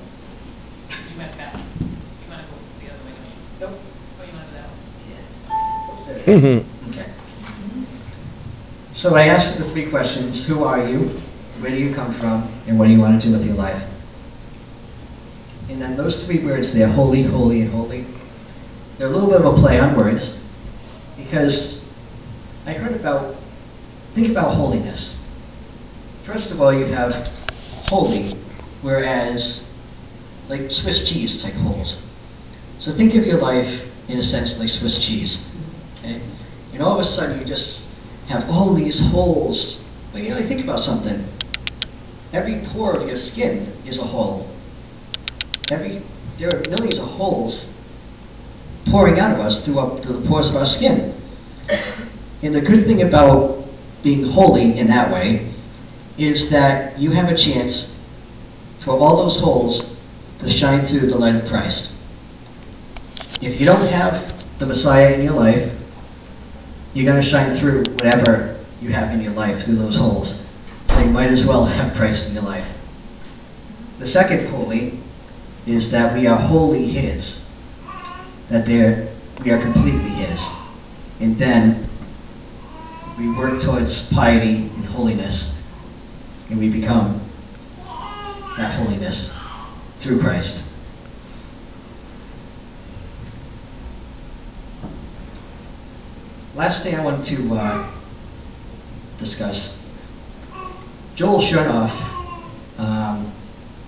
You 1.12 1.18
went 1.18 1.36
back. 1.36 1.54
You 1.54 2.28
want 2.30 2.48
the 2.80 2.88
other 2.90 3.04
way, 3.04 3.12
nope. 3.60 3.70
Or 4.18 4.24
you 4.24 4.32
want 4.32 4.50
that 4.52 4.68
way? 4.70 4.78
Yeah. 5.10 6.06
There 6.06 6.16
it 6.18 6.28
is. 6.28 6.42
Mhm. 6.42 6.90
Okay. 6.90 7.08
So 8.94 9.14
I 9.16 9.26
asked 9.26 9.58
the 9.58 9.70
three 9.72 9.90
questions, 9.90 10.46
who 10.46 10.64
are 10.64 10.86
you, 10.88 11.20
where 11.60 11.70
do 11.70 11.76
you 11.76 11.94
come 11.94 12.18
from, 12.18 12.48
and 12.66 12.78
what 12.78 12.86
do 12.86 12.92
you 12.92 13.00
want 13.00 13.20
to 13.20 13.26
do 13.26 13.32
with 13.36 13.44
your 13.44 13.56
life? 13.56 13.82
And 15.68 15.80
then 15.80 15.96
those 15.96 16.24
three 16.26 16.44
words 16.44 16.72
there, 16.72 16.92
holy, 16.92 17.24
holy, 17.24 17.62
and 17.62 17.70
holy, 17.70 18.04
they're 18.98 19.08
a 19.08 19.10
little 19.10 19.28
bit 19.28 19.40
of 19.40 19.46
a 19.46 19.60
play 19.60 19.78
on 19.78 19.96
words, 19.96 20.38
because 21.16 21.80
I 22.66 22.74
heard 22.74 22.98
about, 22.98 23.34
think 24.14 24.30
about 24.30 24.54
holiness. 24.56 25.16
First 26.26 26.52
of 26.52 26.60
all, 26.60 26.72
you 26.72 26.86
have 26.86 27.12
holy, 27.86 28.34
whereas 28.82 29.62
like 30.48 30.70
Swiss 30.70 31.08
cheese 31.10 31.40
type 31.42 31.54
holes. 31.54 32.00
So 32.80 32.94
think 32.96 33.14
of 33.16 33.24
your 33.24 33.40
life 33.40 33.68
in 34.08 34.18
a 34.18 34.22
sense 34.22 34.56
like 34.58 34.68
Swiss 34.68 35.00
cheese. 35.06 35.40
Okay? 35.98 36.20
And 36.72 36.82
all 36.82 36.94
of 36.94 37.00
a 37.00 37.04
sudden 37.04 37.40
you 37.40 37.46
just 37.46 37.80
have 38.28 38.48
all 38.48 38.74
these 38.76 39.00
holes. 39.10 39.80
But 40.12 40.22
you 40.22 40.30
know, 40.30 40.40
think 40.46 40.62
about 40.62 40.80
something. 40.80 41.24
Every 42.32 42.66
pore 42.72 42.96
of 43.00 43.08
your 43.08 43.16
skin 43.16 43.72
is 43.86 43.98
a 43.98 44.04
hole. 44.04 44.53
Every 45.70 46.04
there 46.38 46.48
are 46.48 46.62
millions 46.68 46.98
of 46.98 47.06
holes 47.06 47.66
pouring 48.90 49.18
out 49.20 49.34
of 49.34 49.40
us 49.40 49.64
through, 49.64 49.78
up, 49.78 50.02
through 50.02 50.20
the 50.20 50.28
pores 50.28 50.48
of 50.48 50.56
our 50.56 50.66
skin. 50.66 51.14
And 52.42 52.54
the 52.54 52.60
good 52.60 52.84
thing 52.84 53.02
about 53.02 53.64
being 54.02 54.26
holy 54.32 54.78
in 54.78 54.88
that 54.88 55.12
way 55.12 55.54
is 56.18 56.50
that 56.50 56.98
you 56.98 57.12
have 57.12 57.26
a 57.26 57.36
chance 57.36 57.88
for 58.84 58.92
all 58.92 59.24
those 59.24 59.40
holes 59.40 59.96
to 60.40 60.50
shine 60.50 60.86
through 60.86 61.08
the 61.08 61.16
light 61.16 61.34
of 61.34 61.48
Christ. 61.48 61.88
If 63.40 63.58
you 63.58 63.66
don't 63.66 63.88
have 63.88 64.58
the 64.58 64.66
Messiah 64.66 65.14
in 65.14 65.22
your 65.22 65.34
life, 65.34 65.72
you're 66.92 67.06
going 67.06 67.22
to 67.22 67.28
shine 67.28 67.58
through 67.58 67.82
whatever 67.94 68.62
you 68.80 68.92
have 68.92 69.12
in 69.12 69.20
your 69.20 69.32
life 69.32 69.64
through 69.64 69.76
those 69.76 69.96
holes. 69.96 70.34
So 70.88 71.00
you 71.00 71.10
might 71.10 71.30
as 71.30 71.42
well 71.46 71.66
have 71.78 71.96
Christ 71.96 72.26
in 72.26 72.34
your 72.34 72.44
life. 72.44 72.68
The 73.98 74.06
second 74.06 74.50
holy 74.50 75.00
is 75.66 75.90
that 75.92 76.14
we 76.14 76.26
are 76.26 76.36
wholly 76.36 76.92
His, 76.92 77.40
that 78.50 78.64
they're, 78.66 79.14
we 79.44 79.50
are 79.50 79.60
completely 79.60 80.10
His. 80.10 80.40
And 81.20 81.40
then 81.40 81.88
we 83.18 83.28
work 83.36 83.62
towards 83.62 84.06
piety 84.12 84.68
and 84.74 84.84
holiness, 84.84 85.50
and 86.50 86.58
we 86.58 86.70
become 86.70 87.20
that 88.58 88.78
holiness 88.78 89.30
through 90.02 90.20
Christ. 90.20 90.60
Last 96.54 96.84
thing 96.84 96.94
I 96.94 97.04
want 97.04 97.24
to 97.26 97.54
uh, 97.54 99.18
discuss. 99.18 99.74
Joel 101.16 101.40
Chernoff 101.40 101.90
um, 102.78 103.32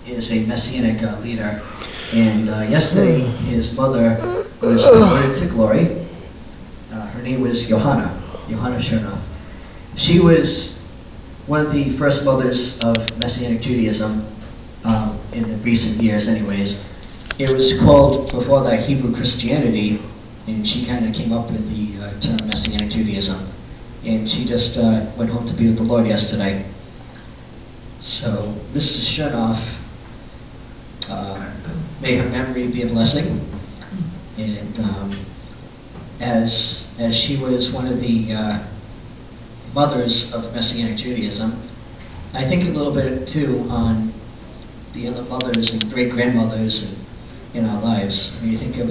is 0.07 0.31
a 0.31 0.38
messianic 0.47 1.03
uh, 1.03 1.19
leader, 1.19 1.59
and 2.14 2.49
uh, 2.49 2.62
yesterday 2.62 3.27
his 3.51 3.75
mother 3.75 4.14
was 4.62 4.79
promoted 4.87 5.35
to 5.42 5.51
glory. 5.51 6.07
Uh, 6.95 7.11
her 7.11 7.23
name 7.23 7.42
was 7.42 7.66
Johanna, 7.69 8.14
Johanna 8.49 8.79
Chernoff. 8.79 9.19
She 9.99 10.23
was 10.23 10.79
one 11.51 11.66
of 11.66 11.73
the 11.75 11.99
first 11.99 12.23
mothers 12.23 12.79
of 12.87 12.95
Messianic 13.19 13.61
Judaism 13.62 14.23
um, 14.87 15.19
in 15.35 15.42
the 15.42 15.59
recent 15.66 15.99
years, 15.99 16.31
anyways. 16.31 16.79
It 17.42 17.51
was 17.51 17.75
called 17.83 18.31
before 18.31 18.62
that 18.62 18.87
Hebrew 18.87 19.11
Christianity, 19.11 19.99
and 20.47 20.62
she 20.62 20.87
kind 20.87 21.03
of 21.03 21.12
came 21.12 21.35
up 21.35 21.51
with 21.51 21.66
the 21.66 21.99
uh, 21.99 22.14
term 22.23 22.47
Messianic 22.47 22.95
Judaism. 22.95 23.51
And 24.07 24.31
she 24.31 24.47
just 24.47 24.79
uh, 24.79 25.11
went 25.19 25.35
home 25.35 25.51
to 25.51 25.55
be 25.59 25.66
with 25.66 25.83
the 25.83 25.87
Lord 25.87 26.07
yesterday. 26.07 26.62
So, 27.99 28.55
Mrs. 28.71 29.19
Uh, 29.19 29.59
may 32.01 32.16
her 32.16 32.29
memory 32.29 32.71
be 32.71 32.83
a 32.83 32.87
blessing. 32.87 33.42
And 34.37 34.77
um, 34.81 35.27
as 36.21 36.85
as 36.99 37.12
she 37.27 37.37
was 37.37 37.71
one 37.73 37.87
of 37.87 38.01
the 38.01 38.33
uh, 38.33 38.57
mothers 39.73 40.31
of 40.33 40.53
Messianic 40.53 40.99
Judaism, 40.99 41.61
I 42.33 42.49
think 42.49 42.64
a 42.64 42.73
little 42.73 42.92
bit 42.92 43.29
too 43.33 43.64
on 43.69 44.12
the 44.95 45.09
other 45.09 45.23
mothers 45.29 45.71
and 45.73 45.92
great 45.92 46.12
grandmothers 46.12 46.85
in, 47.55 47.64
our 47.64 47.81
lives. 47.81 48.37
When 48.40 48.53
you 48.53 48.59
think 48.59 48.77
of 48.77 48.88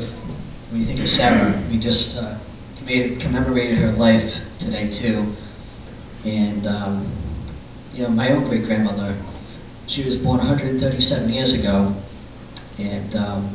when 0.71 0.81
you 0.81 0.87
think 0.87 1.01
of 1.01 1.09
Sarah, 1.09 1.53
we 1.69 1.77
just 1.77 2.17
uh, 2.17 2.41
commemorated, 2.77 3.21
commemorated 3.21 3.77
her 3.77 3.93
life 3.93 4.33
today 4.57 4.89
too. 4.89 5.29
And 6.25 6.65
um, 6.65 7.09
you 7.93 8.03
know, 8.03 8.09
my 8.09 8.31
own 8.31 8.49
great 8.49 8.65
grandmother, 8.65 9.13
she 9.87 10.03
was 10.03 10.17
born 10.17 10.39
137 10.39 10.81
years 11.29 11.53
ago, 11.53 11.93
and 12.77 13.13
um, 13.15 13.53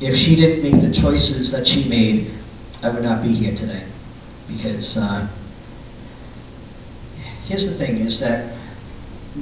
if 0.00 0.14
she 0.18 0.34
didn't 0.34 0.62
make 0.66 0.82
the 0.82 0.90
choices 0.90 1.50
that 1.54 1.66
she 1.66 1.86
made, 1.86 2.34
I 2.82 2.92
would 2.92 3.02
not 3.02 3.22
be 3.22 3.30
here 3.30 3.54
today. 3.54 3.86
Because 4.50 4.96
uh, 4.98 5.30
here's 7.46 7.64
the 7.64 7.78
thing: 7.78 8.02
is 8.02 8.18
that 8.20 8.52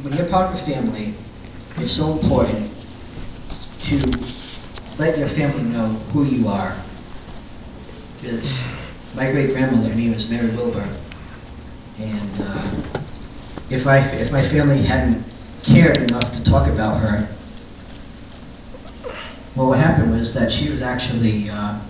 when 0.05 0.13
you're 0.13 0.29
part 0.29 0.53
of 0.53 0.61
a 0.61 0.65
family, 0.69 1.17
it's 1.81 1.97
so 1.97 2.21
important 2.21 2.69
to 3.89 3.97
let 5.01 5.19
your 5.19 5.29
family 5.33 5.65
know 5.65 5.97
who 6.13 6.25
you 6.25 6.47
are. 6.47 6.77
Because 8.21 8.47
my 9.17 9.33
great 9.33 9.51
grandmother, 9.51 9.89
her 9.89 9.95
name 9.95 10.13
was 10.13 10.27
Mary 10.29 10.55
Wilbur, 10.55 10.87
and 11.99 12.33
uh, 12.39 13.03
if 13.73 13.89
I 13.89 14.05
if 14.21 14.29
my 14.29 14.45
family 14.53 14.85
hadn't 14.85 15.25
cared 15.65 15.97
enough 15.97 16.29
to 16.37 16.45
talk 16.45 16.69
about 16.69 17.01
her, 17.01 17.25
well, 19.57 19.73
what 19.73 19.81
happened 19.81 20.13
was 20.13 20.37
that 20.37 20.53
she 20.53 20.69
was 20.69 20.85
actually 20.85 21.49
uh, 21.49 21.81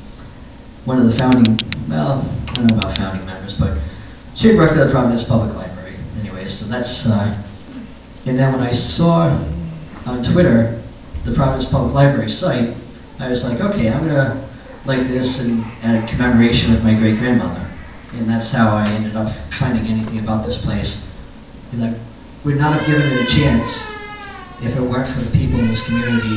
one 0.87 1.03
of 1.03 1.11
the 1.11 1.19
founding. 1.19 1.59
Well, 1.91 2.23
I 2.23 2.55
don't 2.55 2.71
know 2.71 2.79
about 2.79 2.95
founding 2.95 3.27
members, 3.27 3.59
but 3.59 3.83
she 4.39 4.55
worked 4.55 4.79
at 4.79 4.87
the 4.87 4.95
Providence 4.95 5.27
Public 5.27 5.59
Library, 5.59 5.99
anyway. 6.23 6.47
So 6.47 6.71
that's. 6.71 7.03
Uh, 7.03 7.35
and 8.31 8.39
then 8.39 8.55
when 8.55 8.63
I 8.63 8.71
saw 8.71 9.35
on 10.07 10.23
Twitter 10.23 10.79
the 11.27 11.35
Providence 11.35 11.67
Public 11.67 11.91
Library 11.91 12.31
site, 12.31 12.79
I 13.19 13.27
was 13.27 13.43
like, 13.43 13.59
okay, 13.59 13.91
I'm 13.91 14.07
gonna 14.07 14.39
like 14.87 15.11
this 15.11 15.43
and 15.43 15.67
add 15.83 15.99
a 15.99 16.07
commemoration 16.07 16.79
of 16.79 16.87
my 16.87 16.95
great 16.95 17.19
grandmother. 17.19 17.67
And 18.15 18.31
that's 18.31 18.55
how 18.55 18.71
I 18.71 18.87
ended 18.95 19.19
up 19.19 19.35
finding 19.59 19.91
anything 19.91 20.23
about 20.23 20.47
this 20.47 20.63
place. 20.63 20.95
Because 21.73 21.89
I 21.89 22.45
would 22.45 22.61
not 22.61 22.77
have 22.77 22.87
given 22.87 23.01
it 23.01 23.17
a 23.17 23.29
chance 23.33 23.65
if 24.61 24.77
it 24.77 24.83
weren't 24.85 25.09
for 25.17 25.25
the 25.25 25.33
people 25.33 25.59
in 25.59 25.73
this 25.73 25.81
community 25.89 26.37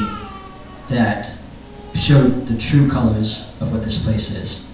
that 0.89 1.27
showed 2.07 2.47
the 2.47 2.55
true 2.55 2.87
colors 2.87 3.43
of 3.59 3.71
what 3.71 3.83
this 3.83 3.99
place 4.07 4.31
is. 4.31 4.64